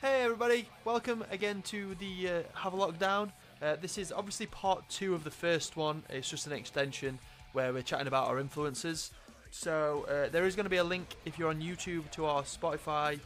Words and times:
Hey 0.00 0.22
everybody, 0.22 0.68
welcome 0.84 1.24
again 1.28 1.60
to 1.62 1.96
the 1.96 2.28
uh, 2.28 2.42
Havelockedown. 2.56 3.32
Uh, 3.60 3.74
this 3.82 3.98
is 3.98 4.12
obviously 4.12 4.46
part 4.46 4.88
two 4.88 5.12
of 5.12 5.24
the 5.24 5.30
first 5.32 5.76
one. 5.76 6.04
It's 6.08 6.30
just 6.30 6.46
an 6.46 6.52
extension 6.52 7.18
where 7.52 7.72
we're 7.72 7.82
chatting 7.82 8.06
about 8.06 8.28
our 8.28 8.38
influences. 8.38 9.10
So 9.50 10.06
uh, 10.08 10.28
there 10.28 10.46
is 10.46 10.54
going 10.54 10.66
to 10.66 10.70
be 10.70 10.76
a 10.76 10.84
link 10.84 11.16
if 11.24 11.36
you're 11.36 11.48
on 11.50 11.60
YouTube 11.60 12.08
to 12.12 12.26
our 12.26 12.44
Spotify 12.44 13.18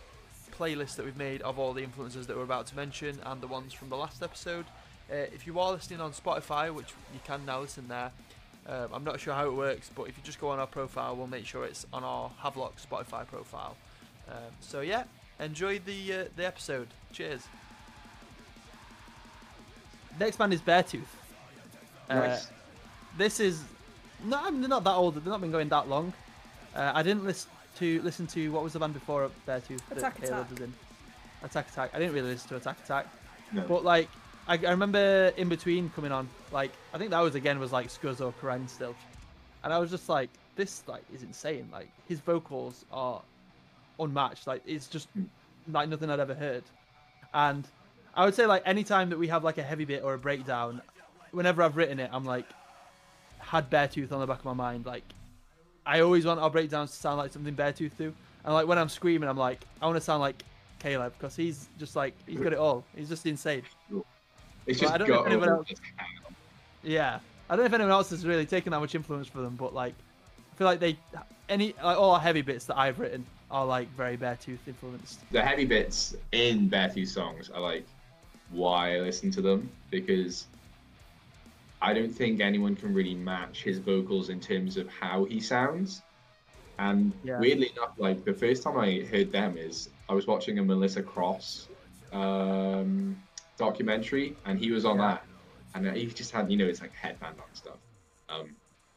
playlist 0.50 0.96
that 0.96 1.04
we've 1.04 1.18
made 1.18 1.42
of 1.42 1.58
all 1.58 1.74
the 1.74 1.82
influences 1.82 2.26
that 2.26 2.38
we're 2.38 2.42
about 2.42 2.68
to 2.68 2.76
mention 2.76 3.18
and 3.26 3.42
the 3.42 3.48
ones 3.48 3.74
from 3.74 3.90
the 3.90 3.96
last 3.96 4.22
episode. 4.22 4.64
Uh, 5.12 5.16
if 5.16 5.46
you 5.46 5.60
are 5.60 5.72
listening 5.72 6.00
on 6.00 6.12
Spotify, 6.12 6.72
which 6.72 6.94
you 7.12 7.20
can 7.26 7.44
now 7.44 7.60
listen 7.60 7.86
there, 7.88 8.10
um, 8.66 8.88
I'm 8.94 9.04
not 9.04 9.20
sure 9.20 9.34
how 9.34 9.46
it 9.46 9.54
works, 9.54 9.90
but 9.94 10.04
if 10.04 10.16
you 10.16 10.22
just 10.24 10.40
go 10.40 10.48
on 10.48 10.58
our 10.58 10.66
profile, 10.66 11.16
we'll 11.16 11.26
make 11.26 11.44
sure 11.44 11.66
it's 11.66 11.84
on 11.92 12.02
our 12.02 12.30
Havelocke 12.42 12.80
Spotify 12.80 13.26
profile. 13.26 13.76
Um, 14.26 14.54
so 14.60 14.80
yeah, 14.80 15.04
enjoy 15.40 15.78
the 15.80 16.12
uh, 16.12 16.24
the 16.36 16.46
episode. 16.46 16.88
Cheers. 17.12 17.42
Next 20.18 20.36
band 20.36 20.52
is 20.52 20.60
Beartooth. 20.60 21.00
Uh, 22.08 22.14
Nice. 22.14 22.48
this 23.16 23.40
is 23.40 23.62
no, 24.24 24.38
I'm 24.42 24.60
they're 24.60 24.68
not 24.68 24.84
that 24.84 24.92
old. 24.94 25.14
They've 25.16 25.24
not 25.26 25.40
been 25.40 25.50
going 25.50 25.68
that 25.70 25.88
long. 25.88 26.12
Uh, 26.74 26.92
I 26.94 27.02
didn't 27.02 27.24
listen 27.24 27.50
to 27.78 28.02
listen 28.02 28.26
to 28.28 28.52
what 28.52 28.62
was 28.62 28.74
the 28.74 28.78
band 28.78 28.94
before 28.94 29.30
Beartooth 29.46 29.80
that 29.88 29.98
Attack 29.98 30.20
Caleb 30.20 30.34
Attack. 30.46 30.50
was 30.50 30.60
in. 30.60 30.74
Attack 31.42 31.68
Attack. 31.70 31.90
I 31.94 31.98
didn't 31.98 32.14
really 32.14 32.30
listen 32.30 32.48
to 32.50 32.56
Attack 32.56 32.78
Attack, 32.84 33.06
No. 33.52 33.62
but 33.66 33.84
like 33.84 34.08
I, 34.46 34.54
I 34.58 34.70
remember 34.70 35.32
in 35.36 35.48
between 35.48 35.90
coming 35.90 36.12
on. 36.12 36.28
Like 36.52 36.72
I 36.92 36.98
think 36.98 37.10
that 37.10 37.20
was 37.20 37.34
again 37.34 37.58
was 37.58 37.72
like 37.72 37.88
Scuzz 37.88 38.20
or 38.20 38.32
Kerrang 38.40 38.68
still, 38.68 38.94
and 39.64 39.72
I 39.72 39.78
was 39.78 39.90
just 39.90 40.08
like, 40.08 40.28
this 40.56 40.82
like 40.86 41.02
is 41.14 41.22
insane. 41.22 41.68
Like 41.72 41.88
his 42.08 42.20
vocals 42.20 42.84
are 42.92 43.22
unmatched. 44.04 44.46
Like 44.46 44.62
it's 44.66 44.86
just 44.86 45.08
like 45.70 45.88
nothing 45.88 46.10
I'd 46.10 46.20
ever 46.20 46.34
heard. 46.34 46.64
And 47.34 47.66
I 48.14 48.24
would 48.24 48.34
say 48.34 48.46
like 48.46 48.62
anytime 48.66 49.10
that 49.10 49.18
we 49.18 49.28
have 49.28 49.44
like 49.44 49.58
a 49.58 49.62
heavy 49.62 49.84
bit 49.84 50.02
or 50.02 50.14
a 50.14 50.18
breakdown, 50.18 50.82
whenever 51.30 51.62
I've 51.62 51.76
written 51.76 51.98
it, 52.00 52.10
I'm 52.12 52.24
like 52.24 52.46
had 53.38 53.70
Beartooth 53.70 54.12
on 54.12 54.20
the 54.20 54.26
back 54.26 54.38
of 54.40 54.44
my 54.44 54.52
mind. 54.54 54.86
Like 54.86 55.04
I 55.86 56.00
always 56.00 56.24
want 56.24 56.40
our 56.40 56.50
breakdowns 56.50 56.90
to 56.92 56.96
sound 56.96 57.18
like 57.18 57.32
something 57.32 57.54
Beartooth 57.54 57.96
do. 57.96 58.12
And 58.44 58.54
like 58.54 58.66
when 58.66 58.78
I'm 58.78 58.88
screaming, 58.88 59.28
I'm 59.28 59.36
like 59.38 59.64
I 59.80 59.86
want 59.86 59.96
to 59.96 60.00
sound 60.00 60.20
like 60.20 60.42
Caleb 60.78 61.12
because 61.18 61.36
he's 61.36 61.68
just 61.78 61.94
like 61.96 62.14
he's 62.26 62.40
got 62.40 62.52
it 62.52 62.58
all. 62.58 62.84
He's 62.96 63.08
just 63.08 63.24
insane. 63.26 63.62
It's 64.66 64.78
just 64.80 64.92
I 64.92 64.98
don't 64.98 65.08
know 65.08 65.20
if 65.20 65.26
anyone 65.26 65.48
else- 65.48 65.68
Yeah, 66.82 67.18
I 67.48 67.54
don't 67.56 67.64
know 67.64 67.66
if 67.66 67.72
anyone 67.72 67.92
else 67.92 68.10
has 68.10 68.26
really 68.26 68.46
taken 68.46 68.70
that 68.72 68.80
much 68.80 68.94
influence 68.94 69.28
for 69.28 69.38
them, 69.38 69.54
but 69.56 69.74
like 69.74 69.94
I 70.52 70.56
feel 70.56 70.66
like 70.66 70.80
they 70.80 70.96
any 71.48 71.74
like 71.82 71.96
all 71.98 72.10
our 72.12 72.20
heavy 72.20 72.42
bits 72.42 72.64
that 72.66 72.78
I've 72.78 72.98
written 72.98 73.24
are 73.52 73.66
like 73.66 73.88
very 73.94 74.16
Beartooth 74.16 74.66
influenced. 74.66 75.20
The 75.30 75.42
heavy 75.42 75.66
bits 75.66 76.14
in 76.32 76.68
Beartooth 76.70 77.08
songs 77.08 77.50
are 77.50 77.60
like 77.60 77.86
why 78.50 78.96
I 78.96 79.00
listen 79.00 79.30
to 79.32 79.42
them 79.42 79.70
because 79.90 80.46
I 81.80 81.92
don't 81.92 82.10
think 82.10 82.40
anyone 82.40 82.74
can 82.74 82.94
really 82.94 83.14
match 83.14 83.62
his 83.62 83.78
vocals 83.78 84.30
in 84.30 84.40
terms 84.40 84.76
of 84.76 84.88
how 84.88 85.24
he 85.24 85.40
sounds. 85.40 86.02
And 86.78 87.14
Yeah. 87.22 87.38
weirdly 87.38 87.70
enough, 87.76 87.94
like 87.98 88.24
the 88.24 88.34
first 88.34 88.62
time 88.62 88.78
I 88.78 89.00
heard 89.10 89.30
them 89.30 89.56
is 89.58 89.88
I 90.08 90.14
was 90.14 90.26
watching 90.26 90.58
a 90.58 90.62
Melissa 90.62 91.02
Cross 91.02 91.68
um, 92.12 93.16
documentary, 93.58 94.36
and 94.44 94.58
he 94.58 94.70
was 94.70 94.84
on 94.84 94.98
Yeah. 94.98 95.08
that, 95.14 95.26
and 95.74 95.96
he 95.96 96.06
just 96.06 96.30
had 96.30 96.50
you 96.50 96.56
know 96.56 96.66
it's 96.66 96.80
like 96.80 96.94
headband 96.94 97.38
on 97.40 97.54
stuff. 97.54 97.80
Um, 98.28 98.56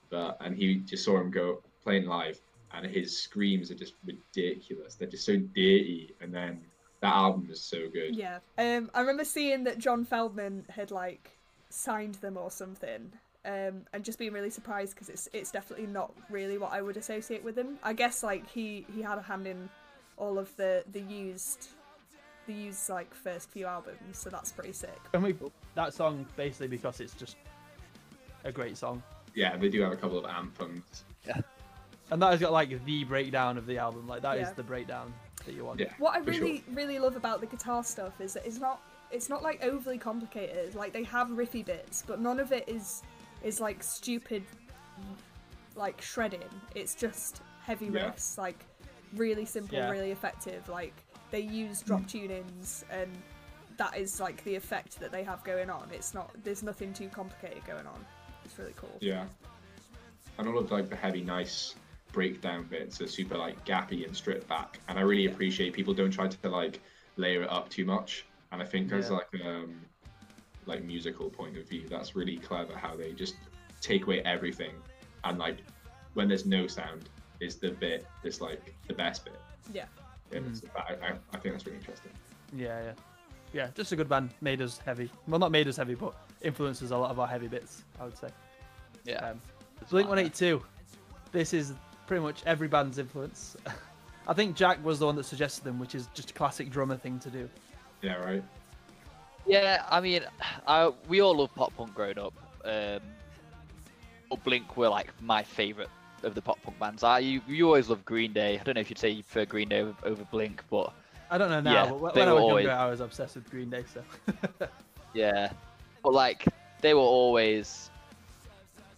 but 0.09 0.37
and 0.41 0.55
he 0.55 0.75
just 0.77 1.03
saw 1.03 1.19
him 1.19 1.31
go 1.31 1.61
playing 1.83 2.05
live, 2.05 2.39
and 2.75 2.85
his 2.85 3.17
screams 3.17 3.71
are 3.71 3.75
just 3.75 3.93
ridiculous. 4.05 4.95
They're 4.95 5.07
just 5.07 5.25
so 5.25 5.37
dirty, 5.37 6.15
and 6.21 6.33
then 6.33 6.61
that 7.01 7.13
album 7.13 7.47
is 7.51 7.61
so 7.61 7.87
good. 7.91 8.15
Yeah. 8.15 8.39
Um, 8.57 8.89
I 8.93 9.01
remember 9.01 9.25
seeing 9.25 9.63
that 9.65 9.77
John 9.77 10.05
Feldmann 10.05 10.69
had 10.69 10.91
like 10.91 11.37
signed 11.69 12.15
them 12.15 12.37
or 12.37 12.51
something. 12.51 13.11
Um, 13.45 13.83
and 13.93 14.03
just 14.03 14.17
being 14.17 14.33
really 14.33 14.49
surprised 14.49 14.95
because 14.95 15.09
it's 15.09 15.29
it's 15.31 15.51
definitely 15.51 15.85
not 15.85 16.11
really 16.31 16.57
what 16.57 16.71
I 16.73 16.81
would 16.81 16.97
associate 16.97 17.43
with 17.43 17.55
him. 17.55 17.77
I 17.83 17.93
guess 17.93 18.23
like 18.23 18.49
he 18.49 18.87
he 18.95 19.03
had 19.03 19.19
a 19.19 19.21
hand 19.21 19.45
in 19.45 19.69
all 20.17 20.39
of 20.39 20.55
the 20.57 20.83
the 20.91 21.01
used 21.01 21.67
the 22.47 22.53
used 22.53 22.89
like 22.89 23.13
first 23.13 23.51
few 23.51 23.67
albums, 23.67 24.17
so 24.17 24.31
that's 24.31 24.51
pretty 24.51 24.73
sick. 24.73 24.99
And 25.13 25.21
we 25.21 25.35
that 25.75 25.93
song 25.93 26.25
basically 26.35 26.69
because 26.69 26.99
it's 26.99 27.13
just 27.13 27.35
a 28.45 28.51
great 28.51 28.77
song. 28.77 29.03
Yeah, 29.35 29.57
they 29.57 29.69
do 29.69 29.81
have 29.81 29.91
a 29.91 29.97
couple 29.97 30.17
of 30.17 30.25
anthems. 30.25 31.03
And 32.11 32.21
that 32.21 32.31
has 32.31 32.39
got 32.39 32.51
like 32.51 32.83
the 32.85 33.03
breakdown 33.03 33.57
of 33.57 33.65
the 33.65 33.77
album. 33.77 34.07
Like 34.07 34.21
that 34.21 34.37
is 34.37 34.47
Yeah. 34.47 34.53
the 34.53 34.63
breakdown 34.63 35.13
that 35.45 35.53
you 35.53 35.65
want. 35.65 35.79
Yeah, 35.79 35.93
What 35.97 36.15
I 36.15 36.19
really 36.19 36.57
sure. 36.65 36.73
really 36.75 36.99
love 36.99 37.15
about 37.15 37.41
the 37.41 37.47
guitar 37.47 37.83
stuff 37.83 38.21
is 38.21 38.33
that 38.33 38.45
it's 38.45 38.59
not 38.59 38.81
it's 39.11 39.29
not 39.29 39.43
like 39.43 39.63
overly 39.63 39.97
complicated. 39.97 40.75
Like 40.75 40.91
they 40.93 41.03
have 41.03 41.29
riffy 41.29 41.63
bits, 41.65 42.03
but 42.05 42.19
none 42.19 42.39
of 42.39 42.51
it 42.51 42.67
is 42.67 43.01
is 43.43 43.59
like 43.59 43.81
stupid 43.83 44.43
like 45.75 46.01
shredding. 46.01 46.43
It's 46.73 46.95
just 46.95 47.41
heavy 47.63 47.87
Yeah. 47.87 48.09
riffs, 48.11 48.37
like 48.37 48.65
really 49.13 49.45
simple, 49.45 49.77
Yeah. 49.77 49.89
really 49.89 50.11
effective. 50.11 50.67
Like 50.69 50.93
they 51.31 51.41
use 51.41 51.81
drop 51.81 52.01
mm. 52.01 52.07
tunings 52.45 52.83
and 52.89 53.11
that 53.77 53.97
is 53.97 54.19
like 54.21 54.43
the 54.43 54.55
effect 54.55 54.99
that 54.99 55.11
they 55.11 55.23
have 55.23 55.43
going 55.43 55.69
on. 55.69 55.89
It's 55.91 56.13
not 56.13 56.31
there's 56.43 56.63
nothing 56.63 56.93
too 56.93 57.09
complicated 57.09 57.65
going 57.65 57.87
on. 57.87 58.05
It's 58.45 58.57
really 58.57 58.73
cool. 58.77 58.95
Yeah, 59.01 59.25
and 60.37 60.47
all 60.47 60.57
of 60.57 60.71
like 60.71 60.89
the 60.89 60.95
heavy, 60.95 61.21
nice 61.21 61.75
breakdown 62.19 62.65
bits 62.69 63.01
are 63.01 63.07
super 63.07 63.37
like 63.37 63.63
gappy 63.65 64.05
and 64.07 64.15
stripped 64.15 64.47
back, 64.47 64.79
and 64.87 64.97
I 64.97 65.01
really 65.01 65.25
appreciate 65.27 65.73
people 65.73 65.93
don't 65.93 66.09
try 66.11 66.27
to 66.27 66.49
like 66.49 66.79
layer 67.17 67.43
it 67.43 67.49
up 67.51 67.69
too 67.69 67.85
much. 67.85 68.25
And 68.51 68.61
I 68.61 68.65
think 68.65 68.91
as 68.93 69.09
Yeah. 69.09 69.17
like 69.17 69.29
um 69.45 69.81
like 70.65 70.81
musical 70.83 71.29
point 71.29 71.57
of 71.57 71.67
view, 71.69 71.83
that's 71.87 72.15
really 72.15 72.37
clever 72.37 72.75
how 72.75 72.95
they 72.95 73.11
just 73.11 73.35
take 73.81 74.03
away 74.07 74.21
everything, 74.21 74.73
and 75.25 75.37
like 75.37 75.57
when 76.15 76.27
there's 76.29 76.45
no 76.45 76.65
sound 76.65 77.09
is 77.41 77.57
the 77.57 77.71
bit 77.71 78.07
that's 78.23 78.39
like 78.41 78.73
the 78.87 78.93
best 78.93 79.25
bit. 79.25 79.39
Yeah. 79.73 79.85
yeah 80.31 80.37
it's- 80.39 80.61
I, 80.75 80.93
I, 81.07 81.09
I 81.33 81.37
think 81.37 81.53
that's 81.53 81.65
really 81.65 81.77
interesting. 81.79 82.11
Yeah, 82.55 82.81
yeah. 82.81 82.93
Yeah, 83.53 83.67
just 83.75 83.91
a 83.91 83.95
good 83.95 84.07
band. 84.09 84.31
Made 84.41 84.61
us 84.61 84.79
heavy. 84.79 85.09
Well, 85.27 85.39
not 85.39 85.51
made 85.51 85.67
us 85.67 85.75
heavy, 85.77 85.95
but 85.95 86.13
influences 86.41 86.91
a 86.91 86.97
lot 86.97 87.11
of 87.11 87.19
our 87.19 87.27
heavy 87.27 87.47
bits, 87.47 87.83
I 87.99 88.05
would 88.05 88.17
say. 88.17 88.29
Yeah. 89.05 89.17
Um, 89.29 89.41
Blink 89.89 90.07
182. 90.09 90.61
This 91.31 91.53
is 91.53 91.73
pretty 92.07 92.21
much 92.23 92.41
every 92.45 92.67
band's 92.67 92.97
influence. 92.97 93.55
I 94.27 94.33
think 94.33 94.55
Jack 94.55 94.83
was 94.83 94.99
the 94.99 95.05
one 95.05 95.15
that 95.17 95.25
suggested 95.25 95.63
them, 95.63 95.79
which 95.79 95.93
is 95.95 96.07
just 96.13 96.31
a 96.31 96.33
classic 96.33 96.69
drummer 96.71 96.97
thing 96.97 97.19
to 97.19 97.29
do. 97.29 97.49
Yeah, 98.01 98.15
right. 98.15 98.43
Yeah, 99.45 99.85
I 99.89 100.01
mean, 100.01 100.21
I, 100.67 100.91
we 101.07 101.21
all 101.21 101.37
love 101.37 101.53
pop 101.55 101.75
punk 101.75 101.93
growing 101.93 102.17
up. 102.19 102.33
Um, 102.63 102.99
but 104.29 104.43
Blink 104.43 104.75
were 104.75 104.89
like 104.89 105.13
my 105.21 105.43
favourite 105.43 105.89
of 106.23 106.33
the 106.33 106.41
pop 106.41 106.61
punk 106.63 106.79
bands. 106.79 107.03
I 107.03 107.19
you, 107.19 107.41
you 107.47 107.67
always 107.67 107.89
loved 107.89 108.05
Green 108.05 108.33
Day. 108.33 108.57
I 108.59 108.63
don't 108.63 108.75
know 108.75 108.81
if 108.81 108.89
you'd 108.89 108.97
say 108.97 109.09
you 109.09 109.21
prefer 109.23 109.45
Green 109.45 109.69
Day 109.69 109.81
over, 109.81 109.95
over 110.03 110.23
Blink, 110.25 110.63
but 110.71 110.91
I 111.29 111.37
don't 111.37 111.49
know 111.49 111.61
now, 111.61 111.73
Yeah, 111.73 111.89
but 111.89 111.99
when, 112.01 112.13
when 112.15 112.27
I 112.27 112.33
was 112.33 112.41
always- 112.41 112.65
younger, 112.65 112.79
I 112.81 112.89
was 112.89 112.99
obsessed 113.01 113.35
with 113.35 113.49
Green 113.51 113.69
Day. 113.69 113.83
So 113.93 114.03
yeah, 115.13 115.51
but 116.03 116.13
like 116.13 116.45
they 116.81 116.93
were 116.95 117.01
always 117.01 117.91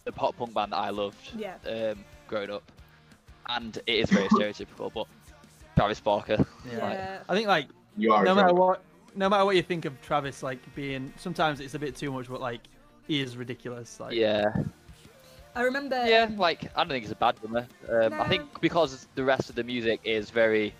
the 0.06 0.12
pop 0.13 0.38
punk 0.38 0.53
band 0.53 0.72
that 0.72 0.78
I 0.78 0.90
loved. 0.90 1.31
Yeah. 1.38 1.56
Um, 1.69 2.06
growing 2.28 2.50
up, 2.51 2.63
and 3.50 3.78
it 3.85 3.96
is 3.96 4.09
very 4.09 4.28
stereotypical, 4.30 4.91
but 4.94 5.08
Travis 5.75 6.00
Barker. 6.00 6.46
yeah, 6.69 6.78
Yeah. 6.78 7.19
I 7.30 7.35
think 7.35 7.47
like 7.47 7.68
You 7.97 8.13
are. 8.13 8.24
no 8.24 8.35
matter 8.35 8.47
drummer. 8.50 8.59
what, 8.62 8.84
no 9.16 9.30
matter 9.30 9.46
what 9.46 9.56
you 9.56 9.62
think 9.63 9.85
of 9.85 10.00
Travis, 10.02 10.44
like 10.44 10.59
being 10.75 11.13
sometimes 11.18 11.59
it's 11.59 11.74
a 11.75 11.80
bit 11.80 11.96
too 11.96 12.12
much, 12.12 12.28
but 12.30 12.41
like 12.41 12.62
he 13.08 13.22
is 13.22 13.38
ridiculous. 13.38 14.00
Like 14.00 14.13
Yeah, 14.13 14.46
I 15.56 15.62
remember 15.62 16.06
yeah. 16.08 16.30
Like 16.35 16.66
I 16.75 16.84
don't 16.84 16.90
think 16.90 17.03
he's 17.03 17.12
a 17.12 17.16
bad 17.16 17.35
drummer. 17.40 17.68
Um, 17.90 18.19
I 18.19 18.28
think 18.28 18.59
because 18.62 19.08
the 19.16 19.24
rest 19.24 19.50
of 19.50 19.56
the 19.56 19.64
music 19.64 20.02
is 20.03 20.29
very 20.29 20.74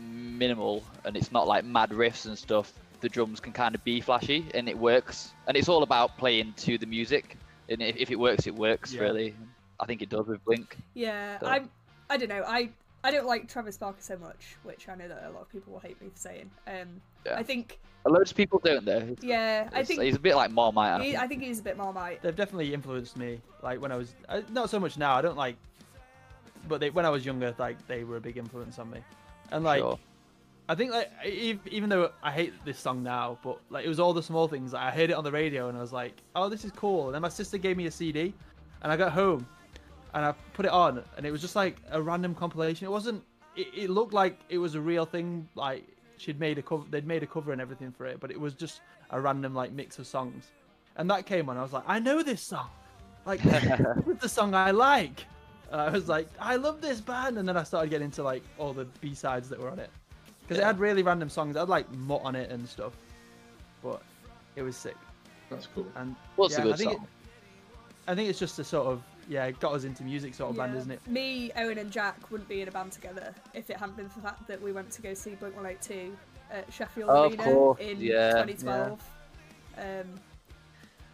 minimal 0.00 0.82
and 1.04 1.16
it's 1.16 1.32
not 1.32 1.46
like 1.46 1.64
mad 1.64 1.90
riffs 1.90 2.26
and 2.26 2.36
stuff. 2.36 2.72
The 3.00 3.08
drums 3.08 3.40
can 3.40 3.52
kind 3.52 3.74
of 3.74 3.84
be 3.84 4.00
flashy 4.00 4.46
and 4.54 4.68
it 4.68 4.78
works. 4.78 5.32
And 5.46 5.56
it's 5.56 5.68
all 5.68 5.82
about 5.82 6.16
playing 6.18 6.54
to 6.58 6.78
the 6.78 6.86
music. 6.86 7.36
And 7.68 7.82
if, 7.82 7.96
if 7.96 8.10
it 8.10 8.18
works, 8.18 8.46
it 8.46 8.54
works. 8.54 8.92
Yeah. 8.92 9.02
Really, 9.02 9.34
I 9.80 9.86
think 9.86 10.02
it 10.02 10.08
does 10.08 10.26
with 10.26 10.44
Blink. 10.44 10.76
Yeah, 10.94 11.38
So- 11.40 11.46
I'm. 11.46 11.70
I 12.10 12.16
don't 12.16 12.28
know. 12.28 12.44
I 12.46 12.68
I 13.02 13.10
don't 13.10 13.26
like 13.26 13.48
Travis 13.48 13.76
Barker 13.76 14.00
so 14.00 14.16
much, 14.18 14.56
which 14.62 14.88
I 14.88 14.94
know 14.94 15.08
that 15.08 15.24
a 15.26 15.30
lot 15.30 15.42
of 15.42 15.48
people 15.50 15.72
will 15.72 15.80
hate 15.80 16.00
me 16.00 16.08
for 16.08 16.18
saying. 16.18 16.50
Um, 16.66 17.00
Yeah. 17.26 17.36
I 17.38 17.42
think. 17.42 17.78
Loads 18.06 18.30
of 18.32 18.36
people 18.36 18.60
don't 18.62 18.84
though. 18.84 19.16
Yeah, 19.22 19.70
I 19.72 19.82
think. 19.82 20.02
he's 20.02 20.16
a 20.16 20.18
bit 20.20 20.36
like 20.36 20.50
Marmite. 20.50 21.00
I 21.00 21.02
he, 21.02 21.10
think. 21.12 21.22
I 21.22 21.26
think 21.26 21.42
he's 21.42 21.60
a 21.60 21.62
bit 21.62 21.78
Marmite. 21.78 22.20
they've 22.22 22.36
definitely 22.36 22.74
influenced 22.74 23.16
me. 23.16 23.40
Like 23.62 23.80
when 23.80 23.90
I 23.92 23.96
was 23.96 24.14
uh, 24.28 24.42
not 24.50 24.68
so 24.68 24.78
much 24.78 24.98
now. 24.98 25.14
I 25.14 25.22
don't 25.22 25.36
like, 25.38 25.56
but 26.68 26.80
they, 26.80 26.90
when 26.90 27.06
I 27.06 27.10
was 27.10 27.24
younger, 27.24 27.54
like 27.58 27.84
they 27.86 28.04
were 28.04 28.16
a 28.16 28.20
big 28.20 28.36
influence 28.36 28.78
on 28.78 28.90
me. 28.90 29.00
And 29.50 29.64
like 29.64 29.80
Sure. 29.80 29.98
I 30.68 30.74
think 30.74 30.92
like 30.92 31.10
even 31.24 31.88
though 31.88 32.10
I 32.22 32.30
hate 32.30 32.52
this 32.66 32.78
song 32.78 33.02
now, 33.02 33.38
but 33.42 33.58
like 33.70 33.84
it 33.86 33.88
was 33.88 34.00
all 34.00 34.12
the 34.12 34.22
small 34.22 34.48
things. 34.48 34.72
Like, 34.74 34.82
I 34.82 34.90
heard 34.90 35.10
it 35.10 35.14
on 35.14 35.24
the 35.24 35.32
radio 35.32 35.68
and 35.68 35.76
I 35.76 35.80
was 35.80 35.92
like, 35.92 36.12
oh, 36.36 36.48
this 36.50 36.64
is 36.64 36.72
cool. 36.72 37.06
And 37.06 37.14
then 37.14 37.22
my 37.22 37.28
sister 37.28 37.56
gave 37.58 37.76
me 37.78 37.86
a 37.86 37.90
CD, 37.90 38.34
and 38.82 38.92
I 38.92 38.96
got 38.96 39.12
home, 39.12 39.46
and 40.14 40.24
I 40.24 40.32
put 40.54 40.64
it 40.64 40.72
on, 40.72 41.02
and 41.16 41.26
it 41.26 41.30
was 41.30 41.40
just 41.40 41.56
like 41.56 41.76
a 41.90 42.00
random 42.00 42.34
compilation. 42.34 42.86
It 42.86 42.90
wasn't. 42.90 43.22
It, 43.56 43.66
it 43.76 43.90
looked 43.90 44.12
like 44.12 44.40
it 44.48 44.58
was 44.58 44.74
a 44.74 44.80
real 44.80 45.04
thing. 45.04 45.48
Like 45.54 45.84
she'd 46.16 46.40
made 46.40 46.56
a 46.58 46.62
cover. 46.62 46.84
They'd 46.88 47.06
made 47.06 47.22
a 47.22 47.26
cover 47.26 47.52
and 47.52 47.60
everything 47.60 47.92
for 47.92 48.06
it, 48.06 48.20
but 48.20 48.30
it 48.30 48.40
was 48.40 48.54
just 48.54 48.80
a 49.10 49.20
random 49.20 49.54
like 49.54 49.72
mix 49.72 49.98
of 49.98 50.06
songs. 50.06 50.52
And 50.96 51.10
that 51.10 51.26
came 51.26 51.48
on. 51.48 51.56
I 51.56 51.62
was 51.62 51.72
like, 51.72 51.84
I 51.86 51.98
know 51.98 52.22
this 52.22 52.40
song. 52.40 52.70
Like 53.26 53.42
this 53.42 53.64
is 53.64 54.18
the 54.20 54.28
song 54.28 54.54
I 54.54 54.70
like. 54.70 55.26
And 55.72 55.80
I 55.80 55.90
was 55.90 56.08
like, 56.08 56.28
I 56.38 56.56
love 56.56 56.80
this 56.80 57.00
band. 57.00 57.36
And 57.38 57.48
then 57.48 57.56
I 57.56 57.64
started 57.64 57.90
getting 57.90 58.06
into 58.06 58.22
like 58.22 58.44
all 58.58 58.72
the 58.72 58.84
B 59.00 59.14
sides 59.14 59.48
that 59.48 59.58
were 59.58 59.70
on 59.70 59.80
it 59.80 59.90
because 60.42 60.58
it 60.58 60.64
had 60.64 60.78
really 60.78 61.02
random 61.02 61.28
songs. 61.28 61.56
It 61.56 61.58
had 61.58 61.68
like 61.68 61.90
mutt 61.92 62.20
on 62.22 62.36
it 62.36 62.50
and 62.50 62.68
stuff, 62.68 62.92
but 63.82 64.00
it 64.56 64.62
was 64.62 64.76
sick. 64.76 64.96
That's 65.50 65.66
cool. 65.74 65.86
And 65.96 66.14
What's 66.36 66.54
yeah, 66.54 66.60
a 66.60 66.62
I 66.62 66.64
good 66.68 66.78
think 66.78 66.92
song? 66.92 67.02
It, 67.02 68.10
I 68.10 68.14
think 68.14 68.28
it's 68.28 68.38
just 68.38 68.58
a 68.58 68.64
sort 68.64 68.86
of 68.86 69.02
yeah, 69.28 69.44
it 69.46 69.58
got 69.60 69.72
us 69.74 69.84
into 69.84 70.02
music 70.02 70.34
sort 70.34 70.50
of 70.50 70.56
band, 70.56 70.72
Yeah. 70.74 70.78
isn't 70.80 70.90
it? 70.92 71.06
Me, 71.08 71.50
Owen, 71.56 71.78
and 71.78 71.90
Jack 71.90 72.30
wouldn't 72.30 72.48
be 72.48 72.60
in 72.62 72.68
a 72.68 72.70
band 72.70 72.92
together 72.92 73.34
if 73.54 73.70
it 73.70 73.76
hadn't 73.76 73.96
been 73.96 74.08
for 74.08 74.20
the 74.20 74.28
fact 74.28 74.46
that 74.48 74.60
we 74.60 74.72
went 74.72 74.90
to 74.92 75.02
go 75.02 75.14
see 75.14 75.34
Blink 75.34 75.54
182 75.56 76.16
at 76.50 76.72
Sheffield 76.72 77.10
Of 77.10 77.32
Arena 77.32 77.42
course, 77.44 77.80
in 77.80 78.00
yeah. 78.00 78.32
2012. 78.44 79.02
Um, 79.78 79.84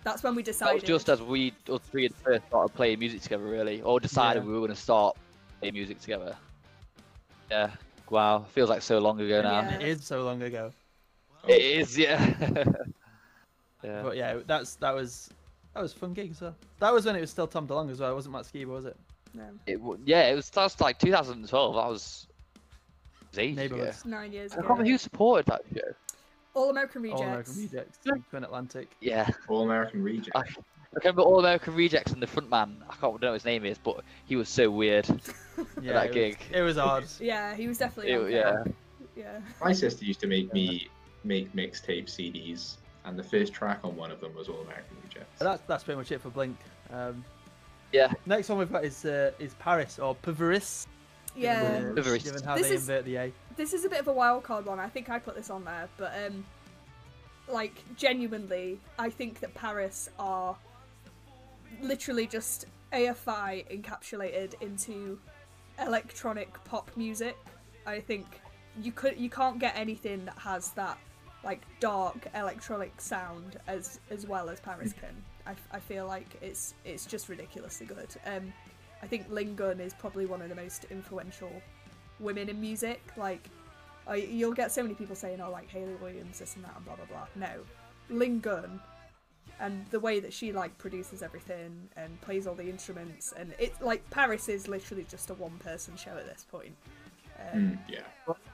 that's 0.03 0.23
when 0.23 0.35
we 0.35 0.43
That 0.43 0.53
decided. 0.53 0.75
was 0.75 0.83
just 0.83 1.09
as 1.09 1.23
we 1.23 1.53
us 1.69 1.81
three 1.83 2.05
had 2.05 2.15
first 2.15 2.47
started 2.49 2.75
playing 2.75 2.99
music 2.99 3.21
together, 3.23 3.45
really, 3.45 3.83
or 3.83 4.01
decided 4.01 4.43
Yeah. 4.43 4.47
we 4.49 4.53
were 4.55 4.61
going 4.61 4.71
to 4.71 4.77
start 4.81 5.17
playing 5.61 5.75
music 5.75 6.01
together. 6.01 6.37
Yeah. 7.51 7.71
Wow. 8.09 8.45
Feels 8.51 8.71
like 8.71 8.83
so 8.83 8.99
long 8.99 9.21
ago 9.21 9.43
now. 9.43 9.61
Yeah. 9.61 9.75
It 9.77 9.83
is 9.83 10.05
so 10.05 10.23
long 10.25 10.43
ago. 10.43 10.73
It 11.47 11.61
is, 11.61 11.97
yeah. 11.97 12.35
yeah. 13.83 14.03
But 14.03 14.17
yeah, 14.17 14.39
that's 14.47 14.75
that 14.77 14.95
was 14.95 15.31
that 15.75 15.81
was 15.83 15.93
a 15.95 15.97
fun 15.97 16.13
gig 16.13 16.31
as 16.33 16.41
well. 16.41 16.57
That 16.81 16.93
was 16.93 17.07
when 17.07 17.17
it 17.17 17.21
was 17.21 17.31
still 17.31 17.47
Tom 17.47 17.67
DeLonge 17.67 17.91
as 17.91 18.01
well. 18.01 18.11
It 18.13 18.15
wasn't 18.15 18.35
Matt 18.35 18.45
Skiba, 18.45 18.67
was 18.67 18.85
it? 18.87 18.97
No, 19.35 19.45
It, 19.67 19.77
w- 19.77 20.01
yeah, 20.05 20.29
it 20.29 20.35
was, 20.35 20.51
that 20.51 20.65
was 20.65 20.81
like 20.81 20.99
2012. 20.99 21.75
That 21.75 21.87
was, 21.89 22.27
it 22.55 22.61
was 23.31 23.39
ages 23.39 23.59
ago. 23.59 23.77
Neighbourhoods. 23.77 24.05
nine 24.05 24.33
years 24.33 24.53
ago. 24.53 24.61
I 24.61 24.63
can't 24.63 24.71
remember 24.79 24.91
who 24.91 24.99
supported 24.99 25.47
that 25.47 25.63
show. 25.75 25.81
All 26.55 26.71
American 26.71 27.03
Rejects. 27.03 27.21
All 27.21 27.27
American 27.29 27.55
Rejects, 27.63 27.99
Twin 28.31 28.43
Atlantic. 28.45 28.91
Yeah. 29.01 29.29
All 29.49 29.63
American 29.63 30.03
Reject. 30.03 30.33
I, 30.35 30.41
I 30.41 30.45
remember 31.05 31.23
All 31.23 31.39
American 31.39 31.77
Rejects 31.77 32.11
and 32.13 32.21
the 32.21 32.27
front 32.27 32.51
man. 32.51 32.77
I 32.91 32.95
can't 32.97 33.01
don't 33.13 33.23
know 33.23 33.29
what 33.29 33.35
his 33.35 33.45
name 33.45 33.65
is, 33.65 33.79
but 33.79 34.01
he 34.27 34.35
was 34.35 34.49
so 34.49 34.71
weird. 34.71 35.07
Yeah, 35.83 35.93
that 35.93 36.07
it 36.07 36.13
gig. 36.15 36.39
Was, 36.51 36.59
it 36.59 36.63
was 36.63 36.79
odd. 36.79 37.05
Yeah, 37.21 37.55
he 37.55 37.69
was 37.69 37.77
definitely. 37.79 38.13
It- 38.13 38.21
on 38.21 38.31
yeah. 38.33 38.65
Yeah. 39.15 39.41
My 39.63 39.73
sister 39.75 40.05
used 40.07 40.19
to 40.21 40.27
make 40.27 40.53
me 40.55 40.89
make 41.23 41.53
mixtape 41.55 42.07
CDs, 42.07 42.77
and 43.05 43.19
the 43.19 43.23
first 43.23 43.53
track 43.53 43.81
on 43.85 43.97
one 43.97 44.11
of 44.11 44.21
them 44.21 44.35
was 44.35 44.49
All 44.49 44.61
American 44.61 44.97
Rejects. 45.05 45.39
But 45.39 45.45
that's 45.45 45.63
that's 45.67 45.85
pretty 45.85 45.99
much 45.99 46.13
it 46.13 46.21
for 46.21 46.31
Blink. 46.31 46.57
Um, 46.93 47.25
Yeah. 47.93 48.13
next 48.27 48.49
one 48.49 48.59
we've 48.59 48.71
got 48.73 48.85
is 48.85 49.05
uh, 49.05 49.33
is 49.39 49.55
PVRIS 49.55 50.03
or 50.03 50.15
PVRIS. 50.17 50.87
Yeah. 51.37 51.81
Given, 51.95 52.19
given 52.19 52.43
how 52.43 52.57
This 52.57 52.69
they 52.69 52.75
is- 52.75 52.89
invert 52.89 53.05
the 53.05 53.17
A. 53.17 53.33
This 53.57 53.73
is 53.73 53.85
a 53.85 53.89
bit 53.89 54.01
of 54.01 54.09
a 54.09 54.13
wild 54.13 54.43
card 54.43 54.65
one. 54.67 54.79
I 54.81 54.89
think 54.89 55.11
I 55.11 55.19
put 55.19 55.35
this 55.37 55.51
on 55.51 55.65
there, 55.65 55.89
but 55.97 56.13
um, 56.27 56.45
like 57.49 57.75
genuinely, 57.97 58.81
I 58.99 59.11
think 59.11 59.41
that 59.41 59.55
PVRIS 59.55 60.09
are 60.19 60.57
literally 61.81 62.27
just 62.27 62.67
AFI 62.93 63.67
encapsulated 63.71 64.61
into 64.61 65.19
electronic 65.81 66.63
pop 66.65 66.91
music. 66.97 67.37
I 67.87 68.01
think 68.01 68.27
you 68.81 68.93
could 68.93 69.17
you 69.19 69.31
can't 69.31 69.59
get 69.59 69.77
anything 69.77 70.25
that 70.27 70.39
has 70.39 70.71
that 70.73 70.99
like 71.45 71.63
dark 71.81 72.29
electronic 72.35 73.01
sound 73.01 73.59
as 73.67 74.01
as 74.11 74.27
well 74.27 74.49
as 74.51 74.61
PVRIS 74.61 74.95
can. 74.95 75.25
I, 75.47 75.55
I 75.73 75.81
feel 75.81 76.07
like 76.07 76.27
it's 76.43 76.75
it's 76.85 77.07
just 77.07 77.29
ridiculously 77.29 77.87
good. 77.87 78.09
Um, 78.27 78.53
I 79.03 79.07
think 79.07 79.27
Lynn 79.31 79.55
Gunn 79.55 79.81
is 79.81 79.95
probably 79.95 80.27
one 80.27 80.43
of 80.43 80.49
the 80.49 80.55
most 80.55 80.85
influential 80.91 81.51
women 82.19 82.49
in 82.49 82.61
music. 82.61 83.01
Like, 83.17 83.49
uh, 84.09 84.15
you'll 84.15 84.53
get 84.53 84.71
so 84.73 84.83
many 84.83 84.95
people 84.95 85.17
saying, 85.17 85.41
"Oh, 85.41 85.51
like 85.51 85.69
Hayley 85.71 85.95
Williams, 85.95 86.39
this 86.39 86.57
and 86.57 86.65
that, 86.65 86.77
and 86.77 86.85
blah 86.85 86.97
blah 86.97 87.07
blah." 87.07 87.27
No, 87.35 87.53
Lynn 88.11 88.41
Gunn, 88.41 88.81
and 89.59 89.87
the 89.87 90.01
way 90.01 90.21
that 90.21 90.33
she 90.33 90.53
like 90.53 90.77
produces 90.79 91.23
everything 91.23 91.89
and 91.97 92.21
plays 92.21 92.47
all 92.47 92.55
the 92.55 92.69
instruments, 92.69 93.33
and 93.37 93.55
it's 93.59 93.81
like 93.81 94.09
PVRIS 94.11 94.49
is 94.49 94.69
literally 94.69 95.07
just 95.09 95.31
a 95.31 95.35
one-person 95.35 95.97
show 95.97 96.11
at 96.11 96.27
this 96.27 96.45
point. 96.51 96.75
Um, 97.53 97.61
Mm, 97.61 97.79
yeah. 97.89 98.01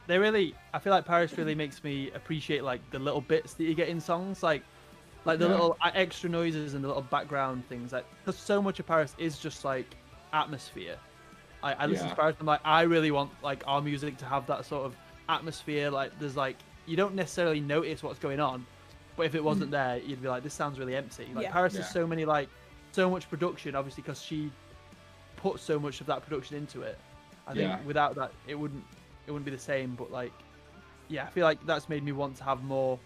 They 0.06 0.18
really, 0.18 0.54
I 0.72 0.78
feel 0.78 0.92
like 0.92 1.04
PVRIS 1.04 1.36
really 1.36 1.54
makes 1.54 1.82
me 1.84 2.10
appreciate 2.14 2.62
like 2.64 2.80
the 2.90 2.98
little 2.98 3.20
bits 3.20 3.54
that 3.54 3.64
you 3.64 3.74
get 3.74 3.88
in 3.88 4.00
songs, 4.00 4.42
like 4.42 4.62
like 5.24 5.40
the 5.40 5.44
Yeah. 5.46 5.50
little 5.50 5.76
uh, 5.82 5.90
extra 5.94 6.30
noises 6.30 6.74
and 6.74 6.84
the 6.84 6.88
little 6.88 7.02
background 7.02 7.66
things. 7.68 7.92
Like, 7.92 8.06
because 8.24 8.40
so 8.40 8.62
much 8.62 8.78
of 8.78 8.86
PVRIS 8.86 9.12
is 9.18 9.38
just 9.38 9.64
like 9.64 9.96
atmosphere. 10.32 10.96
I, 11.64 11.72
I 11.74 11.86
listen 11.86 12.06
Yeah. 12.08 12.14
to 12.14 12.20
PVRIS 12.20 12.28
and 12.28 12.36
I'm 12.40 12.46
like, 12.46 12.60
I 12.64 12.82
really 12.82 13.10
want 13.10 13.30
like 13.42 13.64
our 13.66 13.82
music 13.82 14.16
to 14.18 14.24
have 14.24 14.46
that 14.46 14.64
sort 14.64 14.86
of 14.86 14.94
atmosphere. 15.28 15.90
Like, 15.90 16.16
there's 16.20 16.36
like 16.36 16.56
you 16.86 16.96
don't 16.96 17.14
necessarily 17.16 17.58
notice 17.60 18.02
what's 18.04 18.20
going 18.20 18.38
on, 18.38 18.64
but 19.16 19.26
if 19.26 19.34
it 19.34 19.42
wasn't 19.42 19.72
there, 19.72 19.98
you'd 19.98 20.22
be 20.22 20.28
like, 20.28 20.44
this 20.44 20.54
sounds 20.54 20.78
really 20.78 20.94
empty. 20.94 21.26
Like 21.34 21.46
Yeah. 21.46 21.52
PVRIS 21.52 21.72
Yeah. 21.74 21.80
has 21.80 21.90
so 21.90 22.06
many 22.06 22.24
like 22.24 22.48
so 22.92 23.10
much 23.10 23.28
production, 23.28 23.74
obviously, 23.74 24.02
because 24.02 24.22
she 24.22 24.50
put 25.36 25.58
so 25.58 25.78
much 25.80 26.00
of 26.00 26.06
that 26.06 26.22
production 26.22 26.56
into 26.56 26.82
it. 26.82 26.98
I 27.46 27.50
think 27.54 27.62
Yeah. 27.68 27.80
without 27.82 28.14
that, 28.16 28.32
it 28.46 28.54
wouldn't 28.54 28.84
it 29.26 29.32
wouldn't 29.32 29.44
be 29.44 29.50
the 29.50 29.58
same. 29.58 29.94
But 29.96 30.10
like, 30.12 30.32
yeah, 31.08 31.24
I 31.24 31.30
feel 31.30 31.44
like 31.44 31.64
that's 31.66 31.88
made 31.88 32.04
me 32.04 32.12
want 32.12 32.36
to 32.36 32.44
have 32.44 32.62
more 32.62 32.98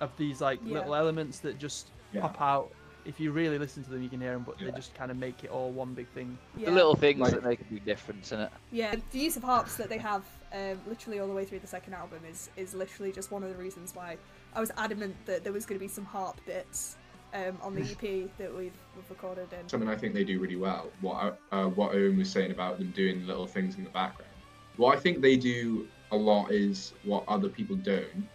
of 0.00 0.10
these 0.18 0.40
like 0.40 0.60
Yeah. 0.64 0.74
little 0.74 0.94
elements 0.94 1.38
that 1.40 1.58
just 1.58 1.90
Yeah. 2.12 2.20
pop 2.22 2.40
out. 2.40 2.72
If 3.06 3.18
you 3.18 3.32
really 3.32 3.58
listen 3.58 3.82
to 3.84 3.90
them, 3.90 4.02
you 4.02 4.10
can 4.10 4.20
hear 4.20 4.32
them, 4.32 4.42
but 4.42 4.60
Yeah. 4.60 4.66
they 4.70 4.76
just 4.76 4.94
kind 4.94 5.10
of 5.10 5.16
make 5.16 5.44
it 5.44 5.50
all 5.50 5.70
one 5.70 5.94
big 5.94 6.06
thing. 6.08 6.36
yeah. 6.56 6.66
The 6.66 6.72
little 6.72 6.94
things 6.94 7.20
Like- 7.20 7.32
that 7.32 7.42
make 7.44 7.60
a 7.62 7.64
big 7.64 7.84
difference 7.86 8.32
in 8.32 8.40
it. 8.40 8.52
Yeah, 8.70 8.96
the 9.10 9.18
use 9.18 9.36
of 9.38 9.42
harps 9.44 9.76
that 9.78 9.88
they 9.88 9.98
have 9.98 10.24
um, 10.52 10.80
literally 10.86 11.18
all 11.18 11.26
the 11.28 11.34
way 11.34 11.44
through 11.44 11.58
the 11.60 11.66
second 11.66 11.92
album 11.94 12.20
is 12.26 12.48
is 12.56 12.74
literally 12.74 13.12
just 13.12 13.30
one 13.30 13.42
of 13.42 13.50
the 13.50 13.56
reasons 13.56 13.94
why 13.94 14.16
I 14.54 14.60
was 14.60 14.70
adamant 14.78 15.14
that 15.26 15.44
there 15.44 15.52
was 15.52 15.66
going 15.66 15.78
to 15.78 15.84
be 15.84 15.88
some 15.88 16.06
harp 16.06 16.40
bits 16.46 16.96
um, 17.34 17.58
on 17.62 17.74
the 17.74 17.82
EP 17.82 18.28
that 18.38 18.54
we've, 18.54 18.72
we've 18.96 19.10
recorded. 19.10 19.48
And 19.52 19.70
Something 19.70 19.88
I 19.88 19.96
think 19.96 20.14
they 20.14 20.24
do 20.24 20.38
really 20.38 20.56
well. 20.56 20.90
What 21.00 21.38
uh, 21.52 21.66
what 21.66 21.94
Owen 21.94 22.16
was 22.16 22.30
saying 22.30 22.50
about 22.50 22.78
them 22.78 22.90
doing 22.90 23.26
little 23.26 23.46
things 23.46 23.76
in 23.76 23.84
the 23.84 23.90
background. 23.90 24.32
What 24.76 24.96
I 24.96 25.00
think 25.00 25.20
they 25.20 25.36
do 25.36 25.86
a 26.12 26.16
lot 26.16 26.50
is 26.50 26.94
what 27.04 27.24
other 27.28 27.48
people 27.48 27.76
don't. 27.76 28.26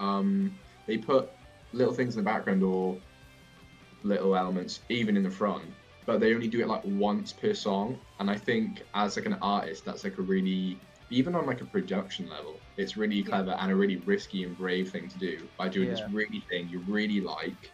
Um, 0.00 0.56
they 0.86 0.98
put 0.98 1.30
little 1.72 1.92
things 1.92 2.16
in 2.16 2.24
the 2.24 2.30
background 2.30 2.62
or 2.62 2.96
little 4.02 4.36
elements 4.36 4.80
even 4.88 5.16
in 5.16 5.22
the 5.22 5.30
front, 5.30 5.64
but 6.06 6.20
they 6.20 6.34
only 6.34 6.48
do 6.48 6.60
it 6.60 6.68
like 6.68 6.82
once 6.84 7.32
per 7.32 7.52
song. 7.54 7.98
And 8.20 8.30
I 8.30 8.36
think 8.36 8.82
as 8.94 9.16
like 9.16 9.26
an 9.26 9.36
artist, 9.42 9.84
that's 9.84 10.04
like 10.04 10.18
a 10.18 10.22
really 10.22 10.78
even 11.10 11.34
on 11.34 11.46
like 11.46 11.60
a 11.60 11.64
production 11.64 12.28
level, 12.28 12.58
it's 12.76 12.96
really 12.96 13.22
clever 13.22 13.52
and 13.60 13.70
a 13.70 13.76
really 13.76 13.96
risky 13.98 14.42
and 14.44 14.56
brave 14.56 14.90
thing 14.90 15.08
to 15.08 15.18
do 15.18 15.46
by 15.56 15.68
doing 15.68 15.88
Yeah. 15.88 15.94
this 15.94 16.12
really 16.12 16.42
thing 16.50 16.68
you 16.68 16.80
really 16.80 17.20
like. 17.20 17.72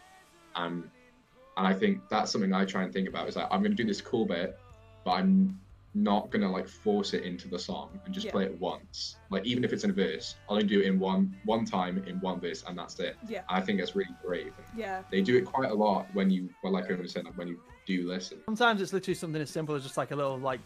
Um, 0.55 0.89
and 1.57 1.67
I 1.67 1.73
think 1.73 1.99
that's 2.09 2.31
something 2.31 2.53
I 2.53 2.65
try 2.65 2.83
and 2.83 2.91
think 2.91 3.07
about 3.07 3.27
is 3.27 3.35
like 3.35 3.47
I'm 3.51 3.61
gonna 3.61 3.75
do 3.75 3.85
this 3.85 4.01
cool 4.01 4.25
bit, 4.25 4.57
but 5.05 5.11
I'm 5.11 5.59
not 5.95 6.31
gonna 6.31 6.51
like 6.51 6.67
force 6.67 7.13
it 7.13 7.23
into 7.23 7.47
the 7.47 7.59
song 7.59 7.99
and 8.05 8.13
just 8.13 8.25
Yeah. 8.25 8.31
play 8.31 8.45
it 8.45 8.59
once. 8.59 9.17
Like 9.29 9.45
even 9.45 9.63
if 9.63 9.71
it's 9.71 9.83
in 9.83 9.91
a 9.91 9.93
verse, 9.93 10.35
I'll 10.49 10.55
only 10.55 10.67
do 10.67 10.79
it 10.81 10.87
in 10.87 10.99
one 10.99 11.35
one 11.45 11.65
time 11.65 12.03
in 12.07 12.19
one 12.19 12.39
verse 12.39 12.63
and 12.67 12.77
that's 12.77 12.99
it. 12.99 13.15
yeah, 13.27 13.41
I 13.49 13.61
think 13.61 13.79
that's 13.79 13.95
really 13.95 14.15
brave. 14.25 14.53
Yeah, 14.75 15.03
they 15.11 15.21
do 15.21 15.37
it 15.37 15.45
quite 15.45 15.69
a 15.69 15.73
lot 15.73 16.07
when 16.13 16.31
you 16.31 16.49
well 16.63 16.73
like 16.73 16.89
I 16.91 16.95
was 16.95 17.11
saying, 17.11 17.27
like 17.27 17.37
when 17.37 17.47
you 17.47 17.59
do 17.85 18.07
listen. 18.07 18.39
Sometimes 18.45 18.81
it's 18.81 18.93
literally 18.93 19.15
something 19.15 19.41
as 19.41 19.49
simple 19.51 19.75
as 19.75 19.83
just 19.83 19.97
like 19.97 20.11
a 20.11 20.15
little 20.15 20.39
like 20.39 20.59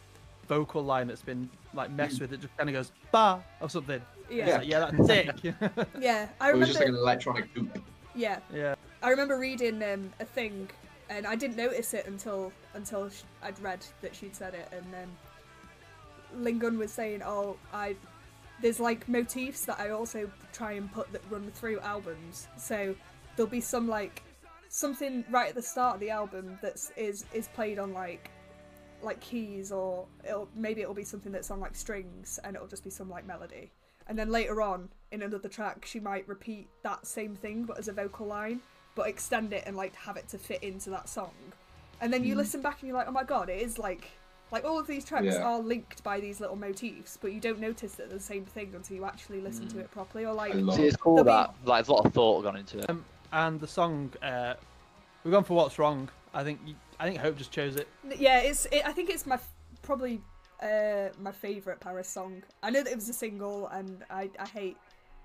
vocal 0.47 0.81
line 0.83 1.07
that's 1.07 1.21
been 1.21 1.49
like 1.73 1.91
messed 1.91 2.21
with. 2.21 2.31
It 2.31 2.39
just 2.39 2.55
kind 2.55 2.69
of 2.69 2.73
goes 2.75 2.91
ba 3.11 3.43
or 3.59 3.69
something. 3.69 4.01
It's 4.29 4.35
yeah, 4.47 4.57
like, 4.57 4.67
yeah, 4.67 4.79
that's 4.79 5.07
sick. 5.07 5.35
yeah. 5.99 6.27
I 6.39 6.51
It 6.51 6.55
was 6.57 6.67
just 6.67 6.79
like 6.79 6.89
an 6.89 6.95
electronic 6.95 7.45
hoop. 7.53 7.81
Yeah, 8.15 8.39
yeah. 8.53 8.75
I 9.07 9.11
remember 9.11 9.39
reading 9.39 9.81
um, 9.83 10.11
a 10.19 10.25
thing, 10.25 10.69
and 11.09 11.25
I 11.25 11.37
didn't 11.37 11.55
notice 11.55 11.93
it 11.93 12.07
until 12.07 12.51
until 12.73 13.09
I'd 13.41 13.57
read 13.61 13.79
that 14.01 14.13
she'd 14.13 14.35
said 14.35 14.53
it, 14.53 14.67
and 14.73 14.83
then 14.93 15.07
Lynn 16.35 16.59
Gunn 16.59 16.77
was 16.77 16.91
saying, 16.91 17.21
"Oh, 17.23 17.55
I 17.71 17.95
there's 18.61 18.81
like 18.81 19.07
motifs 19.07 19.63
that 19.63 19.79
I 19.79 19.91
also 19.91 20.29
try 20.51 20.73
and 20.73 20.91
put 20.91 21.09
that 21.13 21.21
run 21.29 21.49
through 21.51 21.79
albums. 21.79 22.49
So 22.57 22.93
there'll 23.37 23.49
be 23.49 23.61
some 23.61 23.87
like 23.87 24.23
something 24.67 25.23
right 25.29 25.47
at 25.47 25.55
the 25.55 25.61
start 25.61 25.93
of 25.93 25.99
the 26.01 26.09
album 26.09 26.59
that's 26.61 26.91
is 26.97 27.23
is 27.31 27.47
played 27.47 27.79
on 27.79 27.93
like 27.93 28.29
like 29.01 29.21
keys 29.21 29.71
or 29.71 30.05
it'll 30.25 30.49
maybe 30.53 30.81
it'll 30.81 30.93
be 30.93 31.05
something 31.05 31.31
that's 31.31 31.49
on 31.49 31.61
like 31.61 31.77
strings 31.77 32.41
and 32.43 32.57
it'll 32.57 32.67
just 32.67 32.83
be 32.83 32.89
some 32.89 33.09
like 33.09 33.25
melody 33.25 33.71
and 34.07 34.19
then 34.19 34.29
later 34.29 34.61
on 34.61 34.89
in 35.13 35.21
another 35.21 35.47
track 35.47 35.85
she 35.85 36.01
might 36.01 36.27
repeat 36.27 36.67
that 36.83 37.07
same 37.07 37.37
thing 37.37 37.63
but 37.63 37.77
as 37.77 37.87
a 37.87 37.93
vocal 37.93 38.25
line 38.25 38.59
but 38.97 39.07
extend 39.07 39.53
it 39.53 39.63
and 39.67 39.77
like 39.77 39.95
have 39.95 40.17
it 40.17 40.27
to 40.27 40.37
fit 40.37 40.61
into 40.63 40.89
that 40.89 41.07
song 41.07 41.31
and 42.01 42.11
then 42.11 42.23
you 42.23 42.35
listen 42.35 42.61
back 42.61 42.79
and 42.81 42.87
you're 42.89 42.97
like 42.97 43.07
oh 43.07 43.11
my 43.11 43.23
god 43.23 43.47
it 43.49 43.61
is 43.61 43.77
like 43.79 44.09
like 44.51 44.65
all 44.65 44.79
of 44.79 44.87
these 44.87 45.05
tracks 45.05 45.25
Yeah. 45.27 45.43
are 45.43 45.59
linked 45.59 46.03
by 46.03 46.19
these 46.19 46.39
little 46.41 46.55
motifs 46.55 47.17
but 47.21 47.31
you 47.31 47.39
don't 47.39 47.59
notice 47.59 47.93
that 47.93 48.09
they're 48.09 48.17
the 48.17 48.23
same 48.23 48.43
thing 48.45 48.71
until 48.75 48.97
you 48.97 49.05
actually 49.05 49.39
listen 49.39 49.67
to 49.69 49.79
it 49.79 49.91
properly 49.91 50.25
or 50.25 50.33
like 50.33 50.53
I 50.53 50.57
love 50.57 50.75
See, 50.77 50.87
it's 50.87 50.97
cool 50.97 51.15
There'll 51.23 51.25
be- 51.25 51.51
that 51.63 51.69
like 51.69 51.77
there's 51.85 51.89
a 51.89 51.93
lot 51.93 52.05
of 52.05 52.13
thought 52.13 52.41
gone 52.43 52.55
into 52.57 52.79
it. 52.79 52.89
Um, 52.89 53.05
and 53.31 53.59
the 53.59 53.67
song, 53.67 54.11
uh, 54.23 54.53
we've 55.23 55.33
gone 55.33 55.43
for 55.43 55.53
what's 55.55 55.77
wrong. 55.77 56.09
I 56.33 56.43
think 56.43 56.59
you- 56.65 56.75
I 56.99 57.07
think 57.07 57.19
Hope 57.19 57.35
just 57.37 57.51
chose 57.51 57.75
it. 57.75 57.87
yeah 58.17 58.39
it's 58.39 58.65
it, 58.71 58.81
i 58.83 58.91
think 58.91 59.09
it's 59.11 59.27
my 59.27 59.35
f- 59.35 59.53
probably 59.83 60.19
uh 60.63 61.09
my 61.21 61.31
favorite 61.31 61.79
PVRIS 61.79 62.05
song 62.07 62.41
i 62.63 62.71
know 62.71 62.81
that 62.81 62.91
it 62.91 62.95
was 62.95 63.07
a 63.09 63.13
single 63.13 63.67
and 63.67 64.03
i 64.09 64.27
i 64.39 64.47
hate 64.47 64.77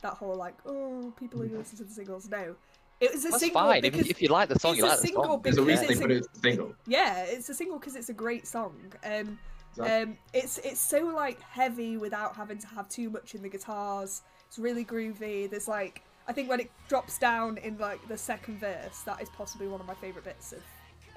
that 0.02 0.12
whole 0.14 0.35
like 0.35 0.55
oh 0.67 1.12
people 1.19 1.41
who 1.41 1.57
listen 1.57 1.79
to 1.79 1.85
the 1.85 1.95
singles. 1.95 2.29
No, 2.29 2.57
it 3.02 3.12
was 3.12 3.25
a 3.25 3.30
That's 3.30 3.40
single 3.40 3.61
fine. 3.61 3.85
If, 3.85 3.92
because 3.92 4.09
if 4.09 4.23
you 4.23 4.28
like 4.28 4.49
the 4.49 4.59
song, 4.59 4.73
it's 4.73 4.78
you 4.78 4.85
a 4.85 4.88
like 4.88 5.00
the 5.00 5.06
single 5.06 5.25
song. 5.25 5.40
There's 5.42 5.59
a 5.59 5.62
reason 5.62 5.87
they 5.88 5.97
put 5.97 6.11
it 6.12 6.21
as 6.21 6.28
a 6.35 6.38
single. 6.38 6.75
yeah, 6.87 7.25
it's 7.25 7.49
a 7.49 7.54
single 7.54 7.78
because 7.78 7.97
it's 7.97 8.09
a 8.09 8.14
great 8.14 8.47
song. 8.47 8.75
Um, 9.04 9.38
Exactly. 9.75 10.12
um, 10.12 10.18
it's 10.35 10.59
it's 10.59 10.80
so 10.80 11.06
like 11.06 11.40
heavy 11.40 11.97
without 11.97 12.37
having 12.37 12.59
to 12.59 12.66
have 12.68 12.88
too 12.88 13.11
much 13.11 13.35
in 13.35 13.42
the 13.42 13.49
guitars. 13.49 14.23
It's 14.47 14.59
really 14.59 14.85
groovy. 14.85 15.50
There's 15.50 15.66
like 15.66 16.02
I 16.28 16.32
think 16.32 16.49
when 16.49 16.61
it 16.61 16.71
drops 16.88 17.18
down 17.18 17.59
in 17.59 17.76
like 17.78 18.06
the 18.06 18.16
second 18.16 18.61
verse, 18.61 19.00
that 19.00 19.21
is 19.21 19.28
possibly 19.30 19.66
one 19.68 19.80
of 19.80 19.87
my 19.87 19.94
favorite 19.94 20.25
bits 20.25 20.52
of 20.52 20.62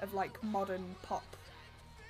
of 0.00 0.12
like 0.14 0.42
modern 0.42 0.96
pop 1.02 1.24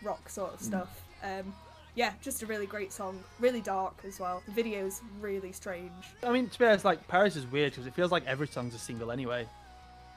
rock 0.03 0.29
sort 0.29 0.55
of 0.55 0.61
stuff. 0.61 1.03
Um, 1.23 1.53
yeah, 1.97 2.13
just 2.23 2.43
a 2.43 2.47
really 2.47 2.67
great 2.67 2.93
song. 2.93 3.19
Really 3.41 3.61
dark 3.63 3.95
as 4.07 4.21
well. 4.21 4.43
The 4.47 4.53
video 4.53 4.87
is 4.87 5.01
really 5.21 5.51
strange. 5.53 5.91
I 6.23 6.31
mean, 6.31 6.49
to 6.49 6.59
be 6.59 6.65
honest, 6.67 6.85
like 6.85 7.07
PVRIS 7.09 7.37
is 7.37 7.47
weird 7.47 7.73
because 7.73 7.87
it 7.87 7.95
feels 7.95 8.13
like 8.13 8.25
every 8.27 8.47
song's 8.47 8.75
a 8.75 8.79
single 8.79 9.11
anyway. 9.11 9.49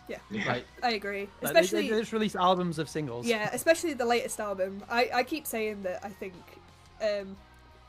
Yeah, 0.10 0.18
Yeah. 0.32 0.52
Like, 0.54 0.66
I 0.84 0.92
agree. 0.94 1.30
like, 1.42 1.54
Especially 1.56 1.84
they, 1.84 1.94
they 1.96 2.00
just 2.02 2.12
release 2.14 2.36
albums 2.36 2.80
of 2.80 2.90
singles. 2.90 3.26
Yeah, 3.28 3.50
especially 3.54 3.94
the 3.94 4.06
latest 4.06 4.40
album. 4.40 4.82
I, 4.90 5.10
I 5.14 5.24
keep 5.24 5.46
saying 5.46 5.84
that 5.84 6.04
I 6.04 6.10
think, 6.10 6.34
um, 7.02 7.38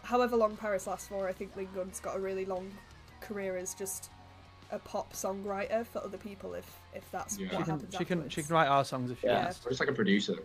however 0.02 0.36
long 0.36 0.56
PVRIS 0.56 0.86
lasts 0.86 1.08
for, 1.08 1.26
I 1.28 1.32
think 1.32 1.56
Lynn 1.56 1.68
Gunn's 1.74 1.98
got 2.00 2.16
a 2.16 2.20
really 2.20 2.44
long 2.44 2.70
career 3.20 3.56
as 3.56 3.74
just 3.74 4.10
a 4.70 4.78
pop 4.78 5.12
songwriter 5.14 5.84
for 5.86 6.04
other 6.04 6.18
people. 6.18 6.54
If 6.54 6.70
if 6.94 7.10
that's 7.10 7.38
Yeah. 7.38 7.46
what 7.46 7.50
She 7.52 7.56
can, 7.64 7.64
happens 7.74 7.96
she 7.98 8.04
can 8.04 8.28
she 8.28 8.42
can 8.42 8.54
write 8.54 8.68
our 8.68 8.84
songs 8.84 9.10
if 9.10 9.20
she 9.20 9.26
Yeah. 9.26 9.44
wants. 9.44 9.66
Or 9.66 9.70
just 9.70 9.80
like 9.80 9.88
a 9.88 9.92
producer. 9.92 10.36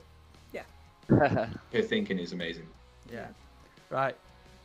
yeah. 0.54 0.64
Her 1.10 1.82
thinking 1.84 2.18
is 2.18 2.34
amazing. 2.34 2.68
Yeah. 3.12 3.28
Right. 3.92 4.16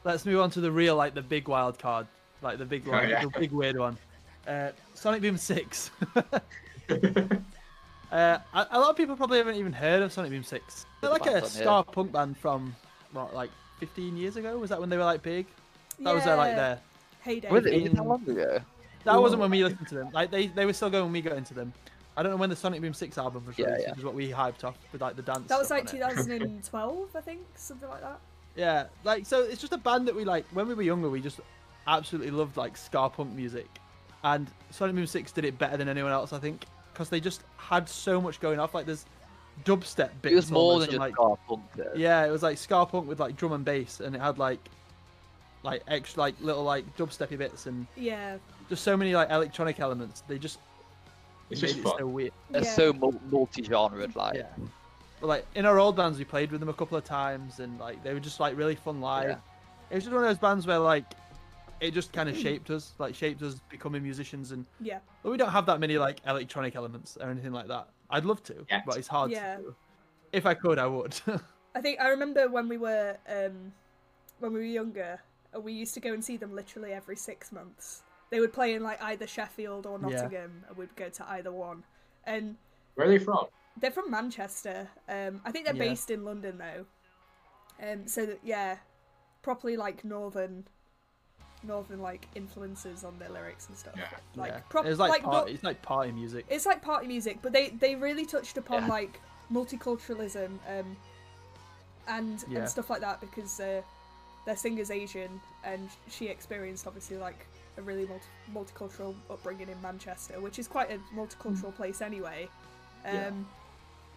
Let's 0.05 0.25
move 0.25 0.41
on 0.41 0.51
to 0.53 0.61
the 0.63 0.73
real, 0.73 0.97
like 0.97 1.15
the 1.15 1.21
big 1.23 1.47
wild 1.49 1.79
card, 1.79 2.07
like 2.41 2.57
the 2.57 2.65
big, 2.65 2.85
Oh, 2.89 2.93
one, 2.93 3.09
yeah. 3.11 3.23
the 3.25 3.29
big 3.39 3.53
weird 3.53 3.77
one. 3.79 3.99
Uh, 4.49 4.71
Sonic 4.95 5.21
Boom 5.21 5.37
Six. 5.37 5.91
uh, 8.13 8.39
a, 8.55 8.67
a 8.71 8.81
lot 8.81 8.91
of 8.91 8.97
people 8.97 9.17
probably 9.17 9.39
haven't 9.39 9.57
even 9.57 9.73
heard 9.73 10.03
of 10.03 10.13
Sonic 10.13 10.31
Boom 10.31 10.43
Six. 10.43 10.87
They're 11.01 11.11
like 11.11 11.27
a 11.27 11.33
band's 11.33 11.55
here. 11.55 11.65
ska 11.65 11.85
punk 11.91 12.13
band 12.13 12.37
from 12.39 12.75
what, 13.13 13.35
like 13.35 13.51
15 13.79 14.17
years 14.17 14.37
ago. 14.37 14.59
Was 14.59 14.71
that 14.71 14.81
when 14.81 14.89
they 14.89 14.97
were 14.97 15.05
like 15.05 15.23
big? 15.23 15.47
That 16.01 16.15
was 16.15 16.25
their 16.25 16.37
like 16.37 16.57
their. 16.57 16.81
heyday. 17.21 17.51
Was 17.51 17.67
it 17.67 17.75
even 17.75 17.95
that 17.97 18.07
long 18.07 18.29
ago? 18.29 18.61
That 19.05 19.21
wasn't 19.21 19.41
when 19.41 19.51
we 19.51 19.65
listened 19.65 19.89
to 19.89 19.95
them. 19.95 20.11
Like 20.13 20.31
they, 20.31 20.49
they 20.49 20.67
were 20.67 20.73
still 20.73 20.91
going 20.91 21.05
when 21.05 21.13
we 21.13 21.23
got 21.23 21.37
into 21.37 21.55
them. 21.55 21.73
I 22.17 22.23
don't 22.23 22.33
know 22.33 22.37
when 22.37 22.51
the 22.51 22.57
Sonic 22.57 22.81
Boom 22.83 22.93
Six 22.93 23.17
album 23.17 23.47
was 23.47 23.59
Yeah, 23.59 23.67
released, 23.67 23.83
yeah. 23.85 23.91
which 23.91 23.99
is 24.01 24.05
what 24.05 24.15
we 24.15 24.31
hyped 24.31 24.65
off 24.65 24.77
with 24.93 25.01
like 25.01 25.17
the 25.17 25.23
dance. 25.23 25.49
That 25.49 25.59
was 25.59 25.69
stuff 25.69 25.93
like 25.93 26.03
on 26.05 26.19
it. 26.19 26.19
2012, 26.19 27.09
I 27.15 27.21
think, 27.21 27.41
something 27.55 27.89
like 27.89 28.03
that. 28.03 28.21
Yeah, 28.57 28.87
like 29.05 29.27
so 29.27 29.43
it's 29.43 29.61
just 29.61 29.73
a 29.73 29.79
band 29.79 30.09
that 30.09 30.15
we 30.15 30.25
like 30.25 30.45
when 30.53 30.67
we 30.69 30.75
were 30.75 30.83
younger 30.83 31.09
we 31.09 31.21
just 31.21 31.41
absolutely 31.87 32.31
loved 32.31 32.57
like 32.57 32.77
ska 32.77 33.09
punk 33.09 33.33
music. 33.33 33.69
And 34.23 34.51
Sonic 34.71 34.97
Boom 34.97 35.07
6 35.07 35.33
did 35.33 35.47
it 35.47 35.59
better 35.59 35.79
than 35.79 35.89
anyone 35.89 36.13
else 36.13 36.35
I 36.35 36.39
think 36.39 36.67
because 37.01 37.09
they 37.09 37.19
just 37.21 37.43
had 37.57 37.89
so 37.89 38.21
much 38.21 38.41
going 38.41 38.61
off 38.61 38.75
like 38.75 38.85
there's 38.85 39.07
dubstep 39.65 40.11
bits 40.21 40.33
It 40.33 40.37
was 40.37 40.51
more 40.51 40.79
than 40.81 40.89
just 40.91 40.99
like 40.99 41.15
ska 41.15 41.37
punk. 41.49 41.63
though. 41.75 41.93
yeah, 41.97 42.27
it 42.27 42.31
was 42.31 42.43
like 42.43 42.59
ska 42.59 42.85
punk 42.85 43.09
with 43.09 43.19
like 43.21 43.37
drum 43.37 43.53
and 43.53 43.65
bass 43.65 44.01
and 44.01 44.15
it 44.15 44.21
had 44.21 44.39
like 44.39 44.59
like 45.63 45.83
extra 45.89 46.21
like 46.21 46.35
little 46.43 46.63
like 46.63 46.85
dubsteppy 46.99 47.39
bits 47.39 47.65
and 47.65 47.87
Yeah. 47.97 48.37
just 48.69 48.85
so 48.85 48.99
many 48.99 49.15
like 49.15 49.31
electronic 49.31 49.81
elements. 49.81 50.23
They 50.29 50.39
just 50.39 50.59
It's 51.49 51.63
made 51.63 51.69
just 51.69 51.79
it 51.81 51.95
so 51.99 52.07
weird. 52.07 52.33
They're 52.51 52.65
yeah. 52.65 52.71
so 52.71 52.93
multi-genre, 53.31 54.07
like. 54.15 54.37
Yeah. 54.37 54.47
But 55.23 55.27
like 55.27 55.47
in 55.55 55.65
our 55.65 55.79
old 55.79 55.97
bands, 55.97 56.19
we 56.19 56.25
played 56.25 56.51
with 56.51 56.61
them 56.61 56.69
a 56.69 56.75
couple 56.75 56.97
of 56.99 57.05
times, 57.05 57.61
and 57.61 57.79
like 57.79 58.03
they 58.05 58.13
were 58.15 58.21
just 58.21 58.41
like 58.41 58.57
really 58.59 58.75
fun 58.75 59.01
live. 59.01 59.29
Yeah. 59.31 59.37
It 59.91 59.95
was 59.97 60.05
just 60.05 60.15
one 60.15 60.23
of 60.25 60.29
those 60.31 60.39
bands 60.39 60.67
where 60.67 60.79
like 60.79 61.05
it 61.81 61.93
just 61.95 62.13
kind 62.13 62.29
of 62.29 62.37
shaped 62.37 62.71
us, 62.71 62.93
like 62.99 63.15
shaped 63.15 63.43
us 63.43 63.61
becoming 63.69 64.03
musicians. 64.03 64.53
And 64.53 64.67
Yeah. 64.81 64.99
but 65.23 65.31
we 65.31 65.37
don't 65.37 65.51
have 65.51 65.67
that 65.67 65.81
many 65.81 65.99
like 65.99 66.21
electronic 66.27 66.77
elements 66.77 67.17
or 67.21 67.29
anything 67.31 67.53
like 67.53 67.69
that. 67.69 67.89
I'd 68.11 68.25
love 68.25 68.43
to, 68.45 68.67
Yet. 68.71 68.85
but 68.87 68.97
it's 68.99 69.09
hard 69.09 69.31
Yeah. 69.31 69.57
to 69.57 69.63
do. 69.63 69.77
If 70.33 70.47
I 70.47 70.55
could, 70.55 70.79
I 70.79 70.87
would. 70.87 71.19
I 71.75 71.81
think 71.81 72.01
I 72.01 72.09
remember 72.09 72.49
when 72.49 72.69
we 72.69 72.77
were 72.79 73.17
um, 73.29 73.73
when 74.41 74.53
we 74.53 74.61
were 74.61 74.65
younger, 74.67 75.21
uh, 75.55 75.61
we 75.61 75.73
used 75.73 75.95
to 75.95 76.01
go 76.01 76.13
and 76.13 76.25
see 76.25 76.37
them 76.37 76.55
literally 76.55 76.93
every 76.93 77.17
six 77.17 77.53
months. 77.53 78.03
They 78.31 78.41
would 78.41 78.53
play 78.53 78.75
in 78.75 78.83
like 78.83 79.03
either 79.03 79.27
Sheffield 79.27 79.87
or 79.87 79.99
Yeah. 80.01 80.09
Nottingham, 80.09 80.65
and 80.69 80.77
we'd 80.77 80.95
go 80.97 81.09
to 81.09 81.31
either 81.31 81.53
one. 81.53 81.83
And 82.25 82.57
Where 82.95 83.07
are 83.07 83.11
they 83.11 83.19
from? 83.19 83.47
they're 83.77 83.91
from 83.91 84.11
Manchester. 84.11 84.89
Um, 85.09 85.41
I 85.45 85.51
think 85.53 85.65
they're 85.65 85.75
Yeah. 85.75 85.89
based 85.91 86.11
in 86.11 86.25
London 86.25 86.59
though. 86.59 86.87
Um, 87.83 88.07
so 88.07 88.27
that 88.27 88.41
yeah, 88.45 88.77
properly 89.43 89.77
like 89.77 90.05
northern, 90.05 90.67
northern 91.63 92.01
like 92.01 92.27
influences 92.35 93.05
on 93.05 93.19
their 93.19 93.29
lyrics 93.29 93.69
and 93.69 93.77
stuff. 93.77 93.95
Yeah. 93.97 94.09
Like 94.37 94.53
yeah. 94.53 94.61
prop- 94.69 94.87
it's 94.87 94.99
like, 94.99 95.11
like 95.11 95.23
party, 95.23 95.37
not- 95.39 95.55
it's 95.55 95.65
like 95.65 95.83
party 95.83 96.13
music. 96.13 96.47
it's 96.49 96.67
like 96.67 96.81
party 96.83 97.07
music, 97.07 97.39
but 97.43 97.53
they 97.53 97.69
they 97.71 97.95
really 97.95 98.25
touched 98.27 98.57
upon 98.59 98.83
Yeah. 98.83 98.89
like 98.89 99.21
multiculturalism 99.53 100.51
um, 100.69 100.97
and 102.09 102.45
Yeah. 102.49 102.61
and 102.61 102.69
stuff 102.69 102.89
like 102.91 103.01
that 103.01 103.21
because 103.21 103.61
uh, 103.61 103.83
their 104.47 104.57
singer's 104.57 104.91
Asian 104.91 105.41
and 105.65 105.89
she 106.09 106.27
experienced 106.29 106.87
obviously 106.87 107.17
like 107.19 107.47
a 107.77 107.83
really 107.83 108.07
multi- 108.07 108.73
multicultural 108.73 109.15
upbringing 109.31 109.69
in 109.69 109.81
Manchester, 109.83 110.41
which 110.41 110.59
is 110.59 110.67
quite 110.67 110.91
a 110.91 110.99
multicultural 111.15 111.75
place 111.75 112.01
anyway. 112.01 112.49
Um, 113.05 113.15
Yeah. 113.15 113.31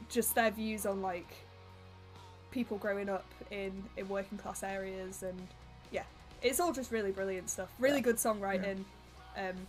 Just 0.10 0.36
their 0.36 0.52
views 0.52 0.86
on 0.86 1.02
like 1.02 1.32
people 2.52 2.78
growing 2.78 3.10
up 3.10 3.26
in 3.52 3.72
in 3.98 4.08
working 4.10 4.38
class 4.38 4.62
areas 4.64 5.24
and 5.24 5.48
yeah, 5.92 6.04
it's 6.44 6.60
all 6.60 6.72
just 6.74 6.92
really 6.92 7.12
brilliant 7.12 7.50
stuff. 7.50 7.70
Really 7.80 7.96
Yeah. 7.98 8.02
good 8.02 8.16
songwriting. 8.18 8.84
Um, 9.38 9.68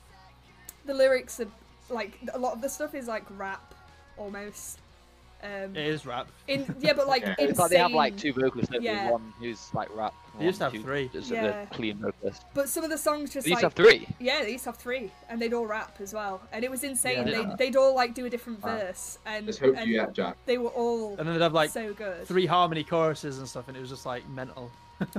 the 0.85 0.95
lyrics 0.95 1.41
are 1.41 1.47
like 1.89 2.19
a 2.33 2.39
lot 2.39 2.53
of 2.55 2.61
the 2.61 2.69
stuff 2.69 2.95
is 2.95 3.07
like 3.09 3.25
rap 3.39 3.75
almost. 4.19 4.79
Um, 5.43 5.77
It 5.77 5.87
is 5.89 6.07
rap. 6.07 6.27
in 6.49 6.75
yeah, 6.81 6.95
but 6.95 7.07
like 7.07 7.23
Yeah. 7.27 7.31
insane. 7.33 7.49
It's 7.51 7.59
like 7.59 7.71
they 7.71 7.77
have 7.79 7.93
like 7.93 8.17
two 8.17 8.33
vocalists, 8.33 8.73
don't? 8.73 8.83
Yeah. 8.83 9.11
One 9.11 9.33
who's 9.39 9.69
like 9.75 9.95
rap. 9.95 10.15
They 10.39 10.47
used 10.47 10.57
to 10.59 10.65
have 10.65 10.73
who- 10.73 10.83
three. 10.83 11.11
Is 11.13 11.31
Yeah. 11.31 11.65
the 11.65 11.75
clean 11.75 11.99
vocalist. 11.99 12.45
But 12.55 12.69
some 12.71 12.83
of 12.83 12.89
the 12.91 12.97
songs 12.97 13.31
just 13.33 13.45
They 13.45 13.51
used 13.51 13.63
like 13.63 13.75
to 13.75 13.83
have 13.83 13.89
three. 13.91 14.09
yeah, 14.19 14.43
they 14.43 14.53
used 14.53 14.65
to 14.65 14.71
have 14.71 14.79
three, 14.79 15.13
and 15.29 15.41
they'd 15.43 15.53
all 15.53 15.67
rap 15.67 15.97
as 16.01 16.15
well, 16.15 16.41
and 16.51 16.65
it 16.65 16.71
was 16.71 16.83
insane. 16.83 17.27
Yeah. 17.29 17.43
They 17.59 17.67
they'd 17.67 17.77
all 17.77 17.95
like 17.95 18.15
do 18.15 18.25
a 18.25 18.31
different 18.31 18.63
Wow. 18.63 18.79
verse, 18.79 19.19
and, 19.27 19.45
Let's 19.45 19.59
hope 19.59 19.77
and 19.77 19.87
you 19.91 20.01
have 20.01 20.15
Jack. 20.15 20.39
they 20.47 20.57
were 20.57 20.71
all 20.71 21.11
And 21.19 21.29
then 21.29 21.35
they'd 21.35 21.43
have 21.43 21.53
like 21.53 21.69
so 21.71 21.93
good. 21.93 22.27
three 22.27 22.47
harmony 22.47 22.83
choruses 22.83 23.39
and 23.39 23.47
stuff, 23.47 23.69
and 23.69 23.77
it 23.77 23.81
was 23.81 23.91
just 23.91 24.07
like 24.07 24.27
mental. 24.31 24.71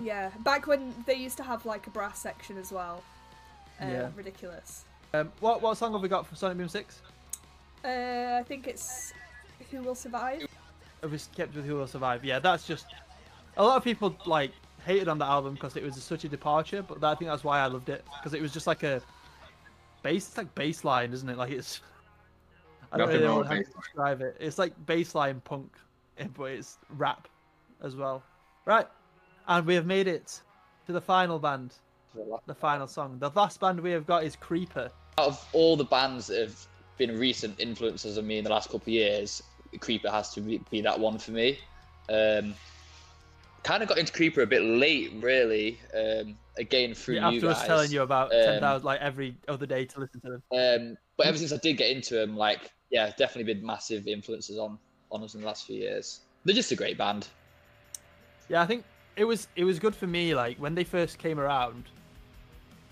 Yeah, 0.02 0.32
back 0.40 0.68
when 0.68 0.94
they 1.06 1.16
used 1.16 1.38
to 1.38 1.44
have 1.44 1.66
like 1.66 1.88
a 1.88 1.90
brass 1.90 2.20
section 2.20 2.58
as 2.58 2.72
well. 2.72 3.04
Uh, 3.82 3.86
Yeah. 3.86 4.10
ridiculous. 4.16 4.86
Um, 5.14 5.32
what 5.40 5.62
what 5.62 5.78
song 5.78 5.94
have 5.94 6.02
we 6.02 6.10
got 6.10 6.26
for 6.26 6.36
Sonic 6.36 6.58
Boom 6.58 6.68
Six? 6.70 7.02
Uh, 7.84 8.38
I 8.40 8.44
think 8.48 8.68
it's 8.68 9.14
Who 9.72 9.82
Will 9.82 9.96
Survive. 9.96 10.46
Have 11.02 11.12
we 11.12 11.20
kept 11.36 11.56
with 11.56 11.66
Who 11.66 11.76
Will 11.76 11.88
Survive? 11.88 12.24
Yeah, 12.26 12.40
that's 12.40 12.66
just 12.68 12.88
a 13.58 13.64
lot 13.64 13.78
of 13.78 13.84
people 13.84 14.16
like 14.26 14.52
hated 14.86 15.08
on 15.08 15.18
the 15.18 15.26
album 15.26 15.54
because 15.54 15.76
it 15.76 15.84
was 15.84 16.02
such 16.04 16.24
a 16.24 16.30
departure, 16.30 16.82
but 16.82 17.04
I 17.04 17.16
think 17.16 17.30
that's 17.30 17.44
why 17.44 17.60
I 17.60 17.68
loved 17.68 17.90
it 17.90 18.04
because 18.20 18.34
it 18.34 18.42
was 18.42 18.52
just 18.52 18.68
like 18.68 18.84
a 18.84 19.02
bass. 20.04 20.28
It's 20.28 20.38
like 20.38 20.54
bass 20.56 20.84
line, 20.84 21.14
isn't 21.14 21.28
it? 21.30 21.38
Like 21.38 21.52
it's. 21.52 21.82
I 22.92 22.98
don't 22.98 23.08
Nothing 23.08 23.22
really 23.22 23.28
know 23.28 23.36
wrong 23.38 23.44
how 23.46 23.54
to 23.54 23.58
with 23.58 23.68
bass 23.68 23.76
line. 23.76 23.84
describe 23.84 24.22
it. 24.22 24.38
It's 24.40 24.58
like 24.58 24.74
bassline 24.86 25.44
punk, 25.44 25.72
eh, 26.18 26.28
but 26.36 26.46
it's 26.46 26.78
rap 26.98 27.28
as 27.82 27.96
well. 27.96 28.24
Right, 28.66 28.88
and 29.48 29.66
we 29.66 29.76
have 29.76 29.86
made 29.86 30.08
it 30.08 30.42
to 30.88 30.92
the 30.94 31.02
final 31.02 31.40
band, 31.40 31.74
the 32.46 32.56
final 32.56 32.88
song. 32.88 33.18
The 33.20 33.32
last 33.36 33.60
band 33.60 33.80
we 33.80 33.92
have 33.92 34.06
got 34.06 34.24
is 34.24 34.36
Creeper. 34.36 34.92
out 35.18 35.28
of 35.28 35.48
all 35.54 35.76
the 35.76 35.84
bands 35.86 36.28
that 36.28 36.40
have 36.42 36.66
been 36.98 37.18
recent 37.18 37.60
influences 37.60 38.18
on 38.18 38.26
me 38.28 38.38
in 38.38 38.44
the 38.44 38.50
last 38.50 38.68
couple 38.70 38.84
of 38.84 38.88
years, 38.90 39.42
Creeper 39.80 40.10
has 40.10 40.32
to 40.34 40.42
be, 40.42 40.62
be 40.70 40.82
that 40.82 41.00
one 41.00 41.18
for 41.18 41.32
me. 41.32 41.60
Um, 42.10 42.54
kind 43.64 43.82
of 43.84 43.90
got 43.90 43.98
into 43.98 44.14
Creeper 44.14 44.42
a 44.42 44.48
bit 44.48 44.62
late, 44.62 45.12
really. 45.22 45.80
Um, 45.98 46.38
again 46.58 46.94
through 46.94 47.16
Yeah, 47.16 47.30
you 47.32 47.38
after 47.38 47.48
guys. 47.48 47.58
us 47.58 47.68
telling 47.68 47.92
you 47.92 48.02
about 48.02 48.34
Um, 48.34 48.60
ten 48.62 48.84
like 48.84 49.02
every 49.02 49.36
other 49.48 49.66
day 49.66 49.86
to 49.86 50.00
listen 50.00 50.22
to 50.22 50.30
them. 50.30 50.44
Um, 50.52 50.98
but 51.18 51.28
ever 51.28 51.38
since 51.38 51.52
I 51.52 51.58
did 51.58 51.78
get 51.78 51.90
into 51.90 52.14
them, 52.16 52.36
like 52.38 52.72
yeah, 52.92 53.12
definitely 53.18 53.54
been 53.54 53.66
massive 53.66 54.08
influences 54.08 54.58
on 54.58 54.78
on 55.12 55.24
us 55.24 55.36
in 55.36 55.42
the 55.42 55.48
last 55.48 55.66
few 55.66 55.76
years. 55.76 56.22
They're 56.44 56.56
just 56.56 56.72
a 56.72 56.76
great 56.76 56.98
band. 56.98 57.28
Yeah, 58.50 58.62
I 58.62 58.66
think 58.66 58.84
it 59.16 59.26
was 59.26 59.48
it 59.56 59.64
was 59.64 59.80
good 59.80 59.96
for 59.96 60.08
me. 60.08 60.36
Like 60.36 60.58
when 60.58 60.76
they 60.76 60.84
first 60.84 61.18
came 61.18 61.40
around, 61.40 61.86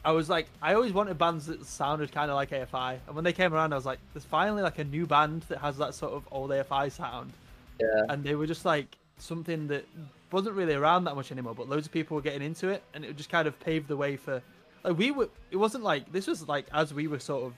I 0.05 0.11
was 0.11 0.29
like, 0.29 0.47
I 0.61 0.73
always 0.73 0.93
wanted 0.93 1.17
bands 1.17 1.45
that 1.47 1.65
sounded 1.65 2.11
kind 2.11 2.29
of 2.29 2.35
like 2.35 2.51
AFI, 2.51 2.99
and 3.07 3.15
when 3.15 3.23
they 3.23 3.33
came 3.33 3.53
around, 3.53 3.73
I 3.73 3.75
was 3.75 3.85
like, 3.85 3.99
there's 4.13 4.25
finally 4.25 4.61
like 4.61 4.79
a 4.79 4.83
new 4.83 5.05
band 5.05 5.43
that 5.49 5.59
has 5.59 5.77
that 5.77 5.93
sort 5.93 6.13
of 6.13 6.27
old 6.31 6.51
AFI 6.51 6.91
sound. 6.91 7.31
Yeah. 7.79 8.03
And 8.09 8.23
they 8.23 8.35
were 8.35 8.47
just 8.47 8.65
like 8.65 8.97
something 9.17 9.67
that 9.67 9.85
wasn't 10.31 10.55
really 10.55 10.73
around 10.73 11.05
that 11.05 11.15
much 11.15 11.31
anymore, 11.31 11.53
but 11.55 11.69
loads 11.69 11.85
of 11.85 11.93
people 11.93 12.15
were 12.15 12.21
getting 12.21 12.41
into 12.41 12.69
it, 12.69 12.83
and 12.93 13.05
it 13.05 13.15
just 13.15 13.29
kind 13.29 13.47
of 13.47 13.59
paved 13.59 13.87
the 13.87 13.97
way 13.97 14.17
for. 14.17 14.41
Like 14.83 14.97
we 14.97 15.11
were, 15.11 15.29
it 15.51 15.57
wasn't 15.57 15.83
like 15.83 16.11
this 16.11 16.27
was 16.27 16.47
like 16.47 16.65
as 16.73 16.93
we 16.93 17.07
were 17.07 17.19
sort 17.19 17.45
of 17.45 17.53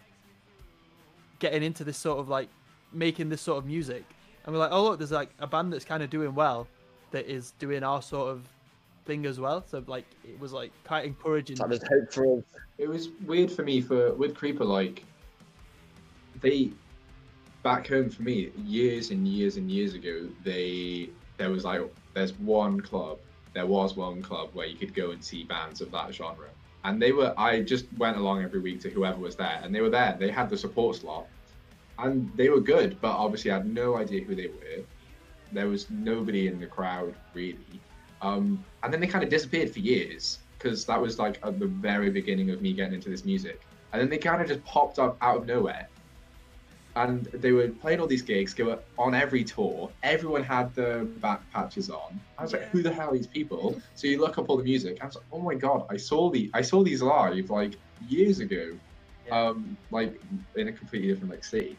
getting 1.40 1.64
into 1.64 1.84
this 1.84 1.98
sort 1.98 2.20
of 2.20 2.30
like 2.30 2.50
making 2.94 3.30
this 3.30 3.42
sort 3.42 3.58
of 3.58 3.66
music, 3.66 4.04
and 4.46 4.54
we're 4.54 4.60
like, 4.60 4.72
oh 4.72 4.84
look, 4.84 5.00
there's 5.00 5.12
like 5.12 5.30
a 5.40 5.48
band 5.48 5.74
that's 5.74 5.86
kind 5.86 6.04
of 6.04 6.10
doing 6.10 6.36
well, 6.36 6.68
that 7.12 7.26
is 7.28 7.54
doing 7.58 7.84
our 7.84 8.02
sort 8.02 8.30
of 8.30 8.48
thing 9.06 9.26
as 9.26 9.40
well. 9.40 9.64
So 9.68 9.84
like 9.88 10.06
it 10.24 10.40
was 10.40 10.54
like 10.54 10.72
quite 10.86 11.06
encouraging. 11.06 11.56
So 11.56 11.68
there's 11.68 11.88
hope 11.88 12.12
for 12.12 12.38
us. 12.38 12.44
It 12.78 12.90
was 12.90 13.10
weird 13.26 13.52
for 13.52 13.64
me 13.64 13.82
for 13.82 14.14
with 14.14 14.36
Creeper 14.36 14.66
like 14.66 15.04
they 16.42 16.72
back 17.64 17.88
home 17.88 18.10
for 18.10 18.22
me 18.22 18.52
years 18.64 19.10
and 19.10 19.28
years 19.28 19.58
and 19.58 19.72
years 19.72 19.96
ago 19.96 20.28
they 20.44 21.10
there 21.38 21.50
was 21.50 21.64
like 21.64 21.82
there's 22.14 22.34
one 22.40 22.80
club 22.80 23.18
there 23.54 23.66
was 23.66 23.96
one 23.96 24.22
club 24.22 24.50
where 24.54 24.68
you 24.68 24.76
could 24.78 24.94
go 24.94 25.12
and 25.12 25.24
see 25.24 25.44
bands 25.46 25.82
of 25.82 25.90
that 25.92 26.14
genre 26.14 26.50
and 26.84 27.02
they 27.02 27.12
were 27.12 27.34
I 27.38 27.62
just 27.62 27.86
went 27.98 28.18
along 28.18 28.44
every 28.44 28.60
week 28.60 28.82
to 28.82 28.90
whoever 28.90 29.18
was 29.18 29.36
there 29.36 29.60
and 29.64 29.74
they 29.74 29.82
were 29.82 29.90
there 29.90 30.16
they 30.20 30.30
had 30.30 30.50
the 30.50 30.58
support 30.58 30.98
slot 30.98 31.26
and 31.98 32.32
they 32.36 32.50
were 32.50 32.60
good 32.60 33.02
but 33.02 33.14
obviously 33.14 33.50
I 33.50 33.56
had 33.56 33.74
no 33.74 33.98
idea 33.98 34.24
who 34.24 34.36
they 34.36 34.48
were 34.48 34.84
there 35.52 35.68
was 35.68 35.90
nobody 35.90 36.48
in 36.48 36.60
the 36.60 36.68
crowd 36.68 37.16
really 37.34 37.82
um, 38.22 38.64
and 38.84 38.94
then 38.94 39.02
they 39.02 39.08
kind 39.08 39.24
of 39.24 39.30
disappeared 39.30 39.72
for 39.72 39.80
years 39.80 40.40
because 40.58 40.86
that 40.86 41.00
was 41.00 41.20
like 41.20 41.40
at 41.44 41.60
the 41.60 41.68
very 41.68 42.10
beginning 42.10 42.50
of 42.50 42.62
me 42.62 42.74
getting 42.74 42.94
into 42.94 43.10
this 43.10 43.26
music. 43.26 43.62
And 43.94 44.02
then 44.02 44.10
they 44.10 44.18
kind 44.18 44.42
of 44.42 44.48
just 44.48 44.64
popped 44.64 45.00
up 45.00 45.18
out 45.22 45.38
of 45.38 45.46
nowhere. 45.46 45.88
And 46.96 47.26
they 47.34 47.52
were 47.52 47.70
playing 47.70 48.00
all 48.00 48.08
these 48.08 48.22
gigs 48.22 48.54
they 48.54 48.64
were 48.64 48.80
on 48.98 49.14
every 49.14 49.44
tour 49.44 49.92
everyone 50.02 50.44
had 50.44 50.74
the 50.76 51.14
back 51.20 51.42
patches 51.52 51.90
on. 51.90 52.20
I 52.38 52.44
was 52.44 52.54
like 52.54 52.70
who 52.70 52.82
the 52.82 52.94
hell 52.94 53.10
are 53.10 53.14
these 53.14 53.28
people? 53.28 53.82
So 53.96 54.08
you 54.08 54.20
look 54.22 54.38
up 54.38 54.50
all 54.50 54.56
the 54.58 54.64
music 54.64 54.98
i 55.02 55.06
was 55.06 55.16
like 55.16 55.26
oh 55.34 55.42
my 55.42 55.56
god 55.56 55.86
i 55.90 55.98
saw 55.98 56.32
the 56.32 56.50
i 56.54 56.62
saw 56.62 56.84
these 56.84 57.02
live 57.02 57.50
like 57.50 57.76
years 58.00 58.40
ago. 58.40 58.80
Um 59.30 59.78
like 59.92 60.22
in 60.56 60.70
a 60.70 60.72
completely 60.72 61.10
different 61.10 61.32
like 61.32 61.44
city. 61.44 61.78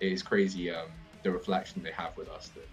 It's 0.00 0.22
crazy 0.22 0.70
um 0.70 0.88
the 1.24 1.30
reflection 1.30 1.82
they 1.82 1.92
have 1.92 2.12
with 2.18 2.28
us 2.28 2.50
that 2.50 2.68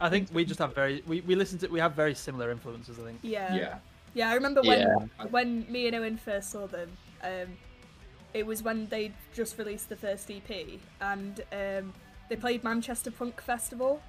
I 0.00 0.08
think 0.10 0.28
we 0.32 0.44
just 0.44 0.58
have 0.60 0.74
very 0.74 1.02
we, 1.06 1.20
we 1.22 1.34
listen 1.34 1.58
to 1.60 1.68
we 1.68 1.80
have 1.80 1.92
very 1.94 2.14
similar 2.14 2.50
influences. 2.50 2.98
I 2.98 3.02
think. 3.02 3.18
Yeah. 3.22 3.54
yeah 3.54 3.78
Yeah, 4.14 4.30
I 4.30 4.34
remember 4.34 4.62
when 4.62 4.80
Yeah. 4.80 5.24
when 5.30 5.70
me 5.70 5.86
and 5.86 5.96
Owen 5.96 6.16
first 6.16 6.50
saw 6.50 6.66
them. 6.66 6.90
Um, 7.22 7.56
it 8.34 8.44
was 8.46 8.62
when 8.62 8.86
they 8.88 9.12
just 9.34 9.56
released 9.58 9.88
the 9.88 9.96
first 9.96 10.30
EP, 10.30 10.78
and 11.00 11.40
um, 11.52 11.92
they 12.28 12.36
played 12.36 12.62
Manchester 12.62 13.10
Punk 13.10 13.40
Festival, 13.40 14.02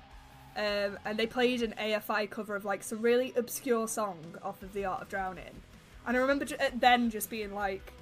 um, 0.57 0.97
and 1.05 1.17
they 1.17 1.25
played 1.27 1.61
an 1.63 1.73
AFI 1.79 2.29
cover 2.29 2.55
of 2.55 2.65
like 2.65 2.83
some 2.83 3.01
really 3.01 3.31
obscure 3.37 3.87
song 3.87 4.17
off 4.43 4.61
of 4.61 4.73
The 4.73 4.83
Art 4.83 5.03
of 5.03 5.09
Drowning, 5.09 5.61
and 6.05 6.17
I 6.17 6.19
remember 6.19 6.43
ju- 6.45 6.57
uh, 6.59 6.69
then 6.75 7.09
just 7.09 7.29
being 7.29 7.53
like. 7.53 7.93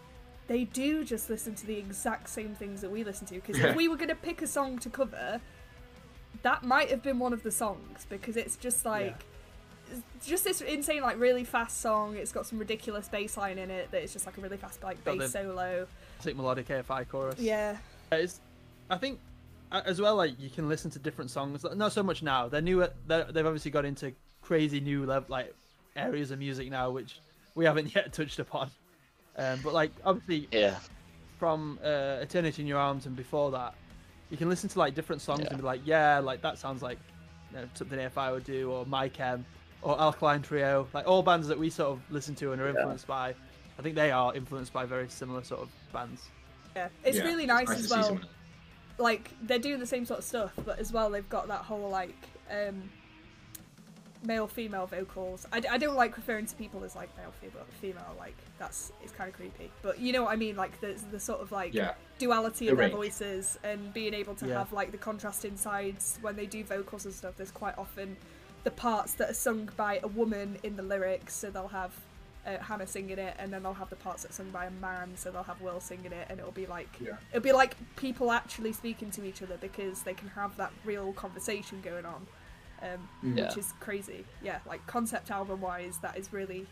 They 0.48 0.66
do 0.66 1.04
just 1.04 1.28
listen 1.28 1.56
to 1.56 1.66
the 1.66 1.76
exact 1.76 2.30
same 2.30 2.54
things 2.54 2.80
that 2.82 2.92
we 2.92 3.04
listen 3.04 3.26
to 3.28 3.34
because 3.34 3.58
Yeah. 3.58 3.70
if 3.72 3.76
we 3.76 3.88
were 3.88 3.96
going 3.96 4.10
to 4.10 4.16
pick 4.16 4.44
a 4.44 4.48
song 4.48 4.78
to 4.78 4.92
cover, 4.92 5.42
that 6.44 6.64
might 6.64 6.90
have 6.90 7.02
been 7.04 7.20
one 7.20 7.34
of 7.34 7.44
the 7.44 7.52
songs 7.52 8.06
because 8.10 8.38
it's 8.38 8.56
just 8.56 8.86
like 8.86 9.26
it's 10.18 10.26
just 10.26 10.44
this 10.44 10.62
insane 10.62 11.02
like 11.02 11.20
really 11.20 11.44
fast 11.44 11.80
song 11.82 12.16
it's 12.16 12.32
got 12.32 12.46
some 12.46 12.58
ridiculous 12.58 13.08
bass 13.08 13.38
line 13.38 13.58
in 13.60 13.70
it 13.70 13.90
that 13.92 14.02
it's 14.02 14.14
just 14.14 14.26
like 14.26 14.38
a 14.38 14.42
really 14.42 14.58
fast 14.58 14.82
like 14.84 15.02
bass 15.04 15.20
the- 15.20 15.28
solo 15.30 15.88
Classic 16.18 16.36
melodic 16.36 16.68
AFI 16.68 17.08
chorus. 17.08 17.40
yeah 17.40 17.78
It's, 18.12 18.40
I 18.90 18.98
think 18.98 19.20
uh, 19.72 19.82
as 19.86 20.00
well 20.02 20.16
like 20.16 20.40
you 20.40 20.50
can 20.50 20.68
listen 20.70 20.90
to 20.92 21.00
different 21.00 21.30
songs. 21.32 21.66
Not 21.76 21.92
so 21.92 22.04
much 22.04 22.22
now. 22.24 22.48
They're 22.48 22.62
new. 22.62 22.88
They're, 23.08 23.24
they've 23.26 23.46
obviously 23.46 23.72
got 23.72 23.84
into 23.84 24.14
crazy 24.42 24.80
new 24.80 25.06
level 25.06 25.26
like 25.30 25.54
areas 25.96 26.30
of 26.32 26.40
music 26.40 26.70
now, 26.70 26.92
which 26.92 27.20
we 27.56 27.66
haven't 27.66 27.94
yet 27.96 28.14
touched 28.14 28.40
upon. 28.40 28.70
Um, 29.38 29.60
but 29.64 29.74
like 29.74 29.92
obviously 30.06 30.48
Yeah. 30.52 30.78
from 31.40 31.80
uh, 31.84 32.20
Eternity 32.22 32.62
in 32.62 32.68
Your 32.68 32.78
Arms 32.80 33.06
and 33.08 33.16
before 33.16 33.52
that, 33.52 33.74
you 34.30 34.38
can 34.38 34.50
listen 34.50 34.70
to 34.70 34.80
like 34.80 34.96
different 34.96 35.22
songs 35.22 35.42
Yeah. 35.42 35.48
and 35.50 35.58
be 35.58 35.64
like, 35.64 35.82
yeah, 35.86 36.20
like 36.20 36.42
that 36.42 36.58
sounds 36.58 36.82
like 36.82 36.98
you 37.52 37.58
know, 37.58 37.70
something 37.74 37.98
AFI 38.00 38.32
would 38.32 38.44
do, 38.44 38.72
or 38.72 38.86
My 38.86 39.08
Chem, 39.10 39.46
or 39.82 40.00
Alkaline 40.00 40.42
Trio, 40.42 40.88
like 40.94 41.08
all 41.08 41.22
bands 41.24 41.48
that 41.48 41.58
we 41.60 41.70
sort 41.70 41.92
of 41.92 42.02
listen 42.10 42.36
to 42.36 42.52
and 42.54 42.62
are 42.62 42.68
influenced 42.68 43.08
by. 43.08 43.34
I 43.78 43.82
think 43.82 43.96
they 43.96 44.12
are 44.12 44.34
influenced 44.34 44.72
by 44.74 44.86
very 44.86 45.10
similar 45.10 45.44
sort 45.44 45.62
of 45.62 45.70
bands. 45.94 46.24
yeah 46.76 46.88
it's 47.04 47.18
Yeah, 47.18 47.24
really 47.26 47.46
nice 47.46 47.68
to 47.70 47.76
as 47.76 47.90
well 47.90 48.20
like 48.98 49.30
they're 49.42 49.60
doing 49.60 49.80
the 49.82 49.86
same 49.86 50.06
sort 50.06 50.20
of 50.20 50.26
stuff 50.26 50.54
but 50.66 50.80
as 50.80 50.94
well 50.94 51.10
they've 51.10 51.28
got 51.28 51.50
that 51.50 51.60
whole 51.60 51.90
like 51.90 52.16
um 52.50 52.90
male 54.26 54.48
female 54.48 54.86
vocals. 54.88 55.46
I, 55.52 55.62
I 55.72 55.78
don't 55.78 55.96
like 55.96 56.16
referring 56.18 56.46
to 56.48 56.56
people 56.56 56.84
as 56.84 56.96
like 56.96 57.16
male 57.18 57.34
female 57.42 57.66
female 57.82 58.16
like 58.18 58.36
that's 58.58 58.92
it's 59.04 59.12
kind 59.12 59.30
of 59.30 59.36
creepy. 59.36 59.72
But 59.82 60.00
you 60.00 60.14
know 60.14 60.24
what 60.24 60.32
i 60.34 60.36
mean? 60.36 60.56
Like 60.56 60.80
the, 60.82 60.96
the 61.12 61.20
sort 61.20 61.42
of 61.42 61.52
like 61.52 61.74
yeah. 61.74 61.94
duality 62.20 62.66
The 62.68 62.72
of 62.74 62.78
their 62.78 62.90
voices 62.90 63.58
and 63.64 63.94
being 63.94 64.14
able 64.14 64.36
to 64.36 64.48
Yeah. 64.48 64.60
have 64.60 64.74
like 64.74 64.92
the 64.92 64.98
contrasting 64.98 65.58
sides 65.58 66.18
when 66.22 66.36
they 66.36 66.46
do 66.46 66.64
vocals 66.64 67.06
and 67.06 67.14
stuff 67.14 67.34
there's 67.38 67.52
quite 67.52 67.78
often 67.78 68.18
the 68.64 68.72
parts 68.72 69.14
that 69.16 69.30
are 69.30 69.34
sung 69.34 69.70
by 69.78 70.00
a 70.04 70.08
woman 70.08 70.58
in 70.64 70.76
the 70.76 70.84
lyrics 70.84 71.36
so 71.36 71.50
they'll 71.50 71.68
have 71.68 71.94
uh, 72.48 72.58
hannah 72.60 72.86
singing 72.88 73.18
it 73.20 73.36
and 73.40 73.52
then 73.52 73.62
they'll 73.64 73.74
have 73.74 73.90
the 73.90 73.96
parts 73.96 74.24
that 74.24 74.30
are 74.32 74.34
sung 74.34 74.50
by 74.52 74.66
a 74.66 74.72
man 74.72 75.12
so 75.16 75.32
they'll 75.32 75.44
have 75.44 75.60
will 75.62 75.80
singing 75.80 76.12
it 76.12 76.28
and 76.30 76.40
it'll 76.40 76.52
be 76.52 76.66
like 76.66 76.90
Yeah. 77.00 77.14
it'll 77.32 77.44
be 77.44 77.52
like 77.52 77.76
people 77.96 78.32
actually 78.32 78.72
speaking 78.74 79.12
to 79.12 79.24
each 79.26 79.42
other 79.42 79.58
because 79.58 80.02
they 80.04 80.14
can 80.14 80.30
have 80.30 80.56
that 80.58 80.72
real 80.84 81.14
conversation 81.14 81.82
going 81.82 82.06
on 82.06 82.26
um, 82.82 83.08
Mm. 83.24 83.38
Yeah. 83.38 83.48
which 83.48 83.58
is 83.58 83.74
crazy 83.80 84.26
yeah 84.44 84.60
like 84.68 84.86
concept 84.88 85.32
album 85.32 85.62
wise 85.62 85.98
that 86.02 86.18
is 86.18 86.32
really 86.34 86.66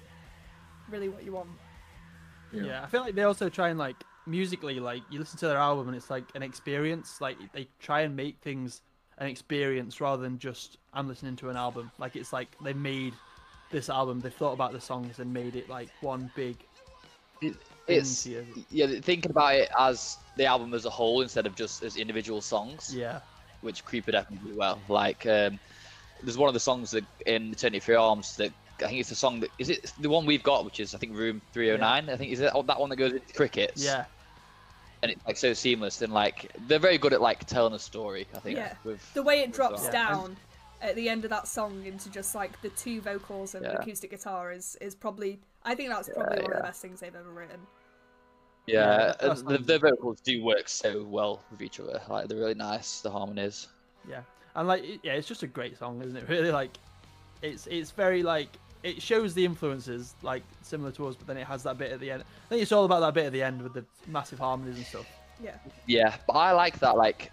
really 0.90 1.10
what 1.10 1.24
you 1.24 1.32
want 1.34 1.50
Yeah. 2.52 2.84
I 2.84 2.88
feel 2.88 3.02
like 3.02 3.16
they 3.16 3.24
also 3.24 3.50
try 3.50 3.70
and 3.70 3.80
like 3.80 3.96
musically, 4.28 4.80
like 4.80 5.02
you 5.10 5.20
listen 5.20 5.38
to 5.40 5.48
their 5.48 5.58
album 5.58 5.88
and 5.88 5.98
it's 5.98 6.10
like 6.10 6.24
an 6.36 6.44
experience. 6.44 7.20
Like 7.20 7.38
they 7.52 7.68
try 7.80 8.02
and 8.02 8.16
make 8.16 8.38
things 8.42 8.82
an 9.18 9.28
experience 9.28 10.00
rather 10.00 10.22
than 10.22 10.38
just 10.38 10.78
I'm 10.94 11.08
listening 11.08 11.36
to 11.38 11.50
an 11.50 11.58
album. 11.58 11.92
Like 11.98 12.16
it's 12.16 12.32
like 12.32 12.56
they 12.64 12.74
made 12.74 13.14
this 13.72 13.90
album, 13.90 14.20
they 14.20 14.30
thought 14.30 14.54
about 14.54 14.72
the 14.72 14.80
songs 14.82 15.18
and 15.20 15.34
made 15.34 15.56
it 15.56 15.68
like 15.68 15.90
one 16.02 16.32
big 16.36 16.58
thing 17.42 17.56
It's 17.88 18.28
yeah, 18.70 18.88
thinking 19.02 19.32
about 19.32 19.56
it 19.56 19.70
as 19.80 20.18
the 20.38 20.46
album 20.46 20.74
as 20.76 20.86
a 20.86 20.90
whole 20.92 21.22
instead 21.22 21.46
of 21.48 21.56
just 21.56 21.84
as 21.84 21.98
individual 21.98 22.40
songs, 22.42 22.94
Yeah. 22.96 23.20
which 23.62 23.84
Creeper 23.84 24.12
definitely 24.12 24.52
do 24.52 24.58
well. 24.58 24.80
Like 24.88 25.26
um, 25.26 25.60
there's 26.24 26.38
one 26.38 26.48
of 26.48 26.54
the 26.54 26.60
songs 26.60 26.92
that 26.92 27.04
in 27.26 27.52
Eternity 27.52 27.78
in 27.78 27.94
Your 27.94 28.00
Arms 28.02 28.36
that 28.38 28.52
I 28.82 28.88
think 28.88 29.00
it's 29.00 29.10
the 29.10 29.16
song 29.16 29.40
that 29.42 29.50
is 29.60 29.70
it 29.70 29.94
the 30.00 30.10
one 30.10 30.26
we've 30.26 30.44
got, 30.44 30.66
which 30.66 30.80
is 30.80 30.96
I 30.96 30.98
think 30.98 31.16
Room 31.16 31.42
309. 31.54 32.10
I 32.10 32.18
think 32.18 32.32
is 32.32 32.40
it 32.40 32.52
oh, 32.54 32.64
that 32.64 32.80
one 32.80 32.90
that 32.90 32.96
goes 32.96 33.14
into 33.14 33.34
crickets. 33.34 33.84
Yeah. 33.84 34.06
and 35.02 35.12
it's 35.12 35.26
like 35.28 35.38
so 35.38 35.54
seamless 35.54 36.02
and 36.02 36.14
like 36.14 36.52
they're 36.68 36.80
very 36.80 36.98
good 36.98 37.14
at 37.14 37.22
like 37.22 37.46
telling 37.46 37.74
a 37.74 37.80
story. 37.80 38.28
I 38.36 38.40
think. 38.40 38.58
Yeah. 38.58 38.74
With 38.84 39.14
the 39.14 39.24
way 39.24 39.42
it 39.42 39.48
with 39.48 39.56
drops 39.56 39.84
that. 39.84 39.94
Yeah. 39.94 40.10
down 40.10 40.38
at 40.82 40.96
the 40.96 41.08
end 41.08 41.24
of 41.24 41.30
that 41.30 41.48
song 41.48 41.86
into 41.86 42.10
just 42.10 42.36
like 42.36 42.62
the 42.62 42.70
two 42.70 43.00
vocals 43.02 43.56
and 43.56 43.64
Yeah. 43.66 43.74
acoustic 43.74 44.10
guitar 44.12 44.52
is 44.52 44.78
is 44.82 44.96
probably 44.96 45.40
I 45.64 45.76
think 45.76 45.90
that's 45.90 46.10
probably 46.10 46.42
one 46.42 46.52
of 46.52 46.58
the 46.58 46.64
best 46.64 46.82
things 46.82 47.00
they've 47.00 47.16
ever 47.16 47.32
written. 47.32 47.60
Yeah, 48.66 48.80
Yeah, 48.80 48.98
that 48.98 49.22
and 49.22 49.32
first 49.32 49.46
the, 49.46 49.58
the 49.58 49.80
vocals 49.80 50.20
do 50.22 50.44
work 50.44 50.68
so 50.68 51.04
well 51.04 51.44
with 51.52 51.62
each 51.62 51.80
other. 51.80 52.02
Like 52.10 52.28
they're 52.28 52.38
really 52.38 52.54
nice. 52.56 53.02
The 53.02 53.12
harmonies. 53.12 53.68
Yeah. 54.10 54.22
And 54.56 54.68
like 54.68 54.84
yeah, 55.04 55.14
it's 55.14 55.28
just 55.28 55.44
a 55.44 55.48
great 55.48 55.78
song, 55.78 56.02
isn't 56.02 56.16
it? 56.16 56.26
Really 56.30 56.52
like 56.52 56.72
it's 57.42 57.68
it's 57.68 57.92
very 57.92 58.24
like 58.24 58.50
it 58.84 59.02
shows 59.02 59.34
the 59.34 59.46
influences 59.46 60.14
like 60.24 60.44
similar 60.62 60.92
to 60.92 61.08
us, 61.08 61.16
but 61.16 61.26
then 61.28 61.38
it 61.38 61.48
has 61.48 61.64
that 61.64 61.78
bit 61.78 61.92
at 61.92 62.00
the 62.00 62.12
end. 62.12 62.24
I 62.24 62.50
think 62.50 62.62
it's 62.62 62.72
all 62.72 62.86
about 62.86 63.00
that 63.02 63.14
bit 63.14 63.26
at 63.26 63.32
the 63.34 63.42
end 63.42 63.62
with 63.62 63.74
the 63.74 63.86
massive 64.08 64.40
harmonies 64.40 64.76
and 64.78 64.86
stuff. 64.86 65.08
Yeah. 65.44 65.56
Yeah, 65.88 66.16
but 66.28 66.34
I 66.34 66.52
like 66.52 66.80
that 66.80 66.96
like 66.98 67.32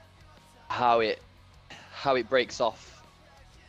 how 0.68 1.00
it 1.00 1.20
how 1.92 2.14
it 2.16 2.28
breaks 2.30 2.60
off 2.60 3.02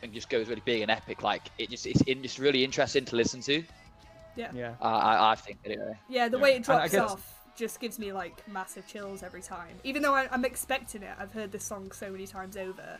and 0.02 0.12
just 0.12 0.30
goes 0.30 0.48
really 0.48 0.62
big 0.64 0.80
and 0.82 0.90
epic. 0.90 1.22
Like 1.22 1.42
it 1.58 1.70
just 1.70 1.86
it's 1.86 2.00
in, 2.02 2.22
just 2.22 2.38
really 2.38 2.64
interesting 2.64 3.04
to 3.06 3.16
listen 3.16 3.40
to. 3.42 3.62
Yeah. 4.36 4.74
Uh, 4.80 4.84
I 4.84 5.32
I 5.32 5.34
think 5.34 5.58
anyway. 5.64 5.94
Yeah, 6.08 6.28
the 6.28 6.38
Yeah. 6.38 6.42
way 6.42 6.52
it 6.52 6.56
And 6.56 6.64
I 6.70 6.88
drops 6.88 6.92
guess- 6.92 7.10
off 7.12 7.38
just 7.54 7.80
gives 7.80 7.98
me 7.98 8.12
like 8.12 8.48
massive 8.48 8.86
chills 8.86 9.22
every 9.22 9.42
time. 9.42 9.76
Even 9.84 10.00
though 10.02 10.14
I, 10.14 10.26
I'm 10.32 10.44
expecting 10.46 11.02
it, 11.02 11.14
I've 11.18 11.32
heard 11.32 11.52
this 11.52 11.64
song 11.64 11.92
so 11.92 12.10
many 12.10 12.26
times 12.26 12.56
over. 12.56 12.96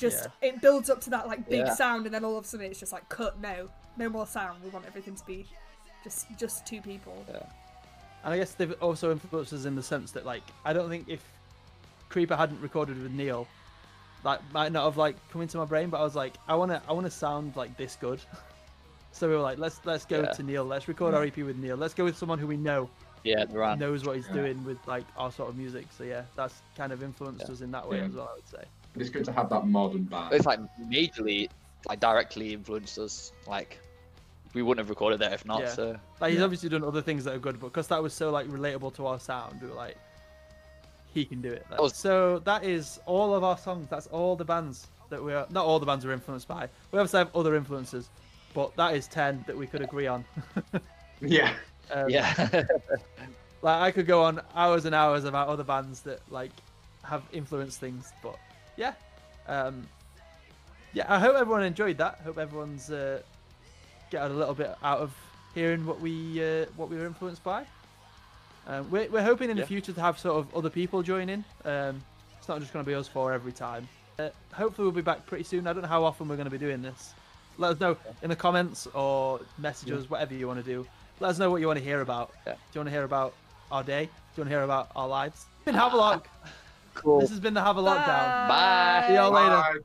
Just 0.00 0.28
it 0.40 0.60
builds 0.60 0.88
up 0.90 1.00
to 1.02 1.10
that 1.10 1.26
like 1.28 1.48
big 1.48 1.66
Yeah. 1.66 1.74
sound, 1.74 2.06
and 2.06 2.14
then 2.14 2.24
all 2.24 2.36
of 2.36 2.44
a 2.44 2.48
sudden 2.48 2.66
it's 2.66 2.80
just 2.80 2.92
like 2.92 3.08
cut. 3.08 3.38
No, 3.40 3.68
no 3.96 4.08
more 4.08 4.26
sound. 4.26 4.62
We 4.64 4.70
want 4.70 4.86
everything 4.86 5.14
to 5.14 5.26
be 5.26 5.46
just 6.04 6.26
just 6.38 6.66
two 6.66 6.80
people. 6.80 7.24
yeah 7.28 7.42
And 8.24 8.34
I 8.34 8.38
guess 8.38 8.52
they've 8.52 8.74
also 8.82 9.10
influenced 9.12 9.52
us 9.52 9.64
in 9.64 9.74
the 9.76 9.82
sense 9.82 10.12
that 10.12 10.24
like 10.26 10.42
I 10.64 10.72
don't 10.72 10.88
think 10.88 11.08
if 11.08 11.22
Creeper 12.08 12.36
hadn't 12.36 12.60
recorded 12.60 13.00
with 13.02 13.12
Neil, 13.12 13.46
that 14.24 14.42
might 14.52 14.72
not 14.72 14.84
have 14.84 14.96
like 14.96 15.16
come 15.30 15.42
into 15.42 15.58
my 15.58 15.64
brain. 15.64 15.90
But 15.90 16.00
I 16.00 16.04
was 16.04 16.16
like, 16.16 16.34
I 16.48 16.54
wanna 16.54 16.82
I 16.88 16.92
wanna 16.92 17.10
sound 17.10 17.56
like 17.56 17.76
this 17.76 17.96
good. 18.00 18.20
so 19.12 19.28
we 19.28 19.34
were 19.34 19.40
like, 19.42 19.58
let's 19.58 19.80
let's 19.84 20.04
go 20.04 20.20
Yeah. 20.22 20.32
to 20.32 20.42
Neil. 20.42 20.64
Let's 20.64 20.88
record 20.88 21.14
our 21.14 21.24
EP 21.24 21.36
with 21.38 21.56
Neil. 21.56 21.76
Let's 21.76 21.94
go 21.94 22.04
with 22.04 22.16
someone 22.16 22.38
who 22.38 22.46
we 22.46 22.56
know 22.56 22.88
Yeah, 23.22 23.44
the 23.44 23.74
knows 23.76 24.04
what 24.04 24.16
he's 24.16 24.26
Yeah. 24.28 24.34
doing 24.34 24.64
with 24.64 24.78
like 24.86 25.04
our 25.16 25.30
sort 25.30 25.50
of 25.50 25.56
music. 25.56 25.86
So 25.96 26.04
yeah, 26.04 26.22
that's 26.36 26.62
kind 26.76 26.92
of 26.92 27.02
influenced 27.02 27.46
Yeah. 27.46 27.52
us 27.52 27.60
in 27.60 27.70
that 27.72 27.88
way 27.88 27.98
Yeah. 27.98 28.04
as 28.04 28.12
mm. 28.12 28.16
well. 28.16 28.30
I 28.32 28.34
would 28.36 28.48
say. 28.48 28.64
It's 28.96 29.10
good 29.10 29.24
to 29.24 29.32
have 29.32 29.48
that 29.50 29.66
modern 29.66 30.04
band. 30.04 30.34
It's 30.34 30.46
like 30.46 30.60
majorly 30.80 31.48
like 31.88 32.00
directly 32.00 32.52
influenced 32.52 32.98
us. 32.98 33.32
Like 33.46 33.78
we 34.52 34.62
wouldn't 34.62 34.84
have 34.84 34.90
recorded 34.90 35.20
that 35.20 35.32
if 35.32 35.44
not. 35.46 35.60
Yeah. 35.60 35.68
So 35.74 36.00
Like 36.20 36.30
he's 36.30 36.38
Yeah. 36.38 36.44
obviously 36.44 36.68
done 36.68 36.82
other 36.84 37.02
things 37.02 37.24
that 37.24 37.34
are 37.34 37.38
good, 37.38 37.60
but 37.60 37.68
because 37.68 37.88
that 37.88 38.02
was 38.02 38.12
so 38.12 38.30
like 38.30 38.46
relatable 38.48 38.94
to 38.96 39.06
our 39.06 39.20
sound, 39.20 39.60
we 39.62 39.68
were 39.68 39.74
like, 39.74 39.96
he 41.14 41.24
can 41.24 41.40
do 41.40 41.50
it. 41.52 41.64
That 41.70 41.80
was- 41.80 41.96
So 41.96 42.40
that 42.40 42.64
is 42.64 43.00
all 43.06 43.34
of 43.34 43.44
our 43.44 43.56
songs. 43.58 43.88
That's 43.88 44.06
all 44.08 44.36
the 44.36 44.44
bands 44.44 44.88
that 45.08 45.22
we 45.22 45.32
are. 45.34 45.46
Not 45.50 45.66
all 45.66 45.78
the 45.78 45.86
bands 45.86 46.04
we're 46.04 46.12
influenced 46.12 46.46
by. 46.48 46.68
We 46.92 46.98
obviously 46.98 47.18
have 47.18 47.34
other 47.34 47.54
influences, 47.56 48.08
but 48.54 48.74
that 48.76 48.94
is 48.94 49.06
ten 49.08 49.44
that 49.46 49.56
we 49.56 49.66
could 49.66 49.82
agree 49.82 50.06
on. 50.06 50.24
Yeah. 51.22 51.52
Um, 51.92 52.08
Yeah. 52.08 52.64
Like 53.62 53.82
I 53.82 53.90
could 53.90 54.06
go 54.06 54.22
on 54.22 54.40
hours 54.54 54.86
and 54.86 54.94
hours 54.94 55.24
about 55.24 55.48
other 55.48 55.64
bands 55.64 56.00
that 56.02 56.20
like 56.30 56.50
have 57.02 57.22
influenced 57.32 57.78
things, 57.78 58.10
but 58.22 58.38
yeah, 58.76 58.92
um, 59.46 59.86
yeah. 60.92 61.04
I 61.08 61.18
hope 61.18 61.36
everyone 61.36 61.62
enjoyed 61.62 61.98
that. 61.98 62.20
Hope 62.24 62.38
everyone's 62.38 62.90
uh, 62.90 63.22
getting 64.10 64.32
a 64.32 64.38
little 64.38 64.54
bit 64.54 64.74
out 64.82 64.98
of 64.98 65.14
hearing 65.54 65.86
what 65.86 66.00
we 66.00 66.42
uh, 66.42 66.66
what 66.76 66.88
we 66.88 66.96
were 66.96 67.06
influenced 67.06 67.42
by. 67.44 67.64
Um, 68.66 68.90
we're 68.90 69.08
we're 69.10 69.22
hoping 69.22 69.50
in 69.50 69.56
the 69.56 69.66
future 69.66 69.92
to 69.92 70.00
have 70.00 70.18
sort 70.18 70.36
of 70.36 70.54
other 70.54 70.70
people 70.70 71.02
join 71.02 71.28
in. 71.28 71.44
Um, 71.64 72.02
it's 72.38 72.48
not 72.48 72.60
just 72.60 72.72
going 72.72 72.84
to 72.84 72.88
be 72.88 72.94
us 72.94 73.08
four 73.08 73.32
every 73.32 73.52
time. 73.52 73.88
Uh, 74.18 74.30
hopefully 74.52 74.86
we'll 74.86 74.94
be 74.94 75.02
back 75.02 75.26
pretty 75.26 75.44
soon. 75.44 75.66
I 75.66 75.72
don't 75.72 75.82
know 75.82 75.88
how 75.88 76.04
often 76.04 76.28
we're 76.28 76.36
going 76.36 76.46
to 76.46 76.50
be 76.50 76.58
doing 76.58 76.82
this. 76.82 77.14
Let 77.58 77.72
us 77.72 77.80
know 77.80 77.96
in 78.22 78.30
the 78.30 78.36
comments 78.36 78.86
or 78.94 79.40
message 79.58 79.90
us, 79.90 80.08
whatever 80.08 80.34
you 80.34 80.46
want 80.46 80.64
to 80.64 80.64
do. 80.64 80.86
Let 81.20 81.30
us 81.30 81.38
know 81.38 81.50
what 81.50 81.60
you 81.60 81.66
want 81.66 81.78
to 81.78 81.84
hear 81.84 82.00
about. 82.00 82.32
Yeah. 82.46 82.54
Do 82.54 82.58
you 82.74 82.78
want 82.80 82.88
to 82.88 82.92
hear 82.92 83.04
about 83.04 83.34
our 83.70 83.82
day? 83.82 84.04
Do 84.04 84.10
you 84.36 84.40
want 84.42 84.50
to 84.50 84.56
hear 84.56 84.62
about 84.62 84.90
our 84.96 85.08
lives? 85.08 85.44
Been 85.64 85.74
Havelocke. 85.74 86.24
cool. 86.94 87.20
This 87.20 87.30
has 87.30 87.40
been 87.40 87.54
the 87.54 87.60
Havelockedown. 87.60 88.48
Bye. 88.48 89.04
See 89.08 89.14
y'all 89.14 89.30
later. 89.30 89.50
Bye. 89.50 89.78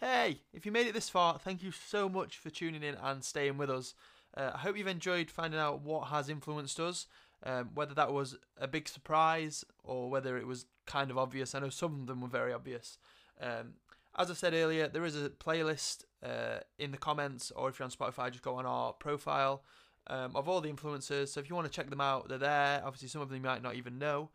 Hey, 0.00 0.40
if 0.52 0.66
you 0.66 0.72
made 0.72 0.86
it 0.86 0.94
this 0.94 1.08
far, 1.08 1.38
thank 1.38 1.62
you 1.62 1.70
so 1.70 2.08
much 2.08 2.38
for 2.38 2.50
tuning 2.50 2.82
in 2.82 2.96
and 2.96 3.22
staying 3.22 3.56
with 3.56 3.70
us. 3.70 3.94
Uh, 4.36 4.50
I 4.54 4.58
hope 4.58 4.76
you've 4.76 4.86
enjoyed 4.86 5.30
finding 5.30 5.60
out 5.60 5.82
what 5.82 6.08
has 6.08 6.28
influenced 6.28 6.80
us, 6.80 7.06
um, 7.44 7.70
whether 7.74 7.94
that 7.94 8.12
was 8.12 8.36
a 8.58 8.66
big 8.66 8.88
surprise 8.88 9.64
or 9.84 10.10
whether 10.10 10.36
it 10.36 10.46
was 10.46 10.66
kind 10.86 11.10
of 11.10 11.18
obvious. 11.18 11.54
I 11.54 11.60
know 11.60 11.68
some 11.68 12.00
of 12.00 12.06
them 12.06 12.20
were 12.20 12.28
very 12.28 12.52
obvious. 12.52 12.98
Um, 13.40 13.74
as 14.18 14.30
I 14.30 14.34
said 14.34 14.54
earlier, 14.54 14.88
there 14.88 15.04
is 15.04 15.16
a 15.16 15.30
playlist 15.30 16.04
uh, 16.24 16.60
in 16.78 16.90
the 16.90 16.98
comments, 16.98 17.50
or 17.52 17.68
if 17.68 17.78
you're 17.78 17.84
on 17.84 17.90
Spotify, 17.90 18.30
just 18.30 18.42
go 18.42 18.56
on 18.56 18.66
our 18.66 18.92
profile 18.92 19.62
um, 20.08 20.34
of 20.34 20.48
all 20.48 20.60
the 20.60 20.70
influencers. 20.70 21.28
So 21.28 21.40
if 21.40 21.48
you 21.48 21.54
want 21.54 21.66
to 21.66 21.72
check 21.72 21.90
them 21.90 22.00
out, 22.00 22.28
they're 22.28 22.38
there. 22.38 22.82
Obviously, 22.84 23.08
some 23.08 23.22
of 23.22 23.28
them 23.28 23.36
you 23.36 23.42
might 23.42 23.62
not 23.62 23.76
even 23.76 23.98
know. 23.98 24.30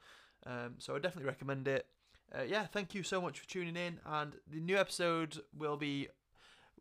Um, 0.46 0.76
so 0.78 0.96
I 0.96 1.00
definitely 1.00 1.28
recommend 1.28 1.68
it. 1.68 1.86
Uh, 2.36 2.44
yeah, 2.44 2.66
thank 2.66 2.94
you 2.94 3.04
so 3.04 3.22
much 3.22 3.40
for 3.40 3.48
tuning 3.48 3.76
in. 3.76 4.00
And 4.06 4.34
the 4.50 4.60
new 4.60 4.78
episode 4.78 5.40
will 5.58 5.78
be. 5.78 6.08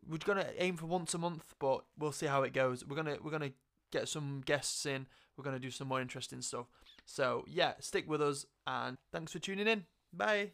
We're 0.07 0.17
gonna 0.19 0.47
aim 0.57 0.77
for 0.77 0.85
once 0.85 1.13
a 1.13 1.17
month, 1.17 1.53
but 1.59 1.83
we'll 1.97 2.11
see 2.11 2.27
how 2.27 2.43
it 2.43 2.53
goes. 2.53 2.85
We're 2.85 2.95
gonna 2.95 3.17
we're 3.21 3.31
gonna 3.31 3.51
get 3.91 4.07
some 4.07 4.41
guests 4.45 4.85
in. 4.85 5.05
We're 5.35 5.43
gonna 5.43 5.59
do 5.59 5.71
some 5.71 5.87
more 5.87 6.01
interesting 6.01 6.41
stuff. 6.41 6.67
So 7.05 7.43
yeah, 7.47 7.73
stick 7.79 8.07
with 8.07 8.21
us 8.21 8.45
and 8.65 8.97
thanks 9.11 9.31
for 9.31 9.39
tuning 9.39 9.67
in. 9.67 9.85
Bye. 10.13 10.51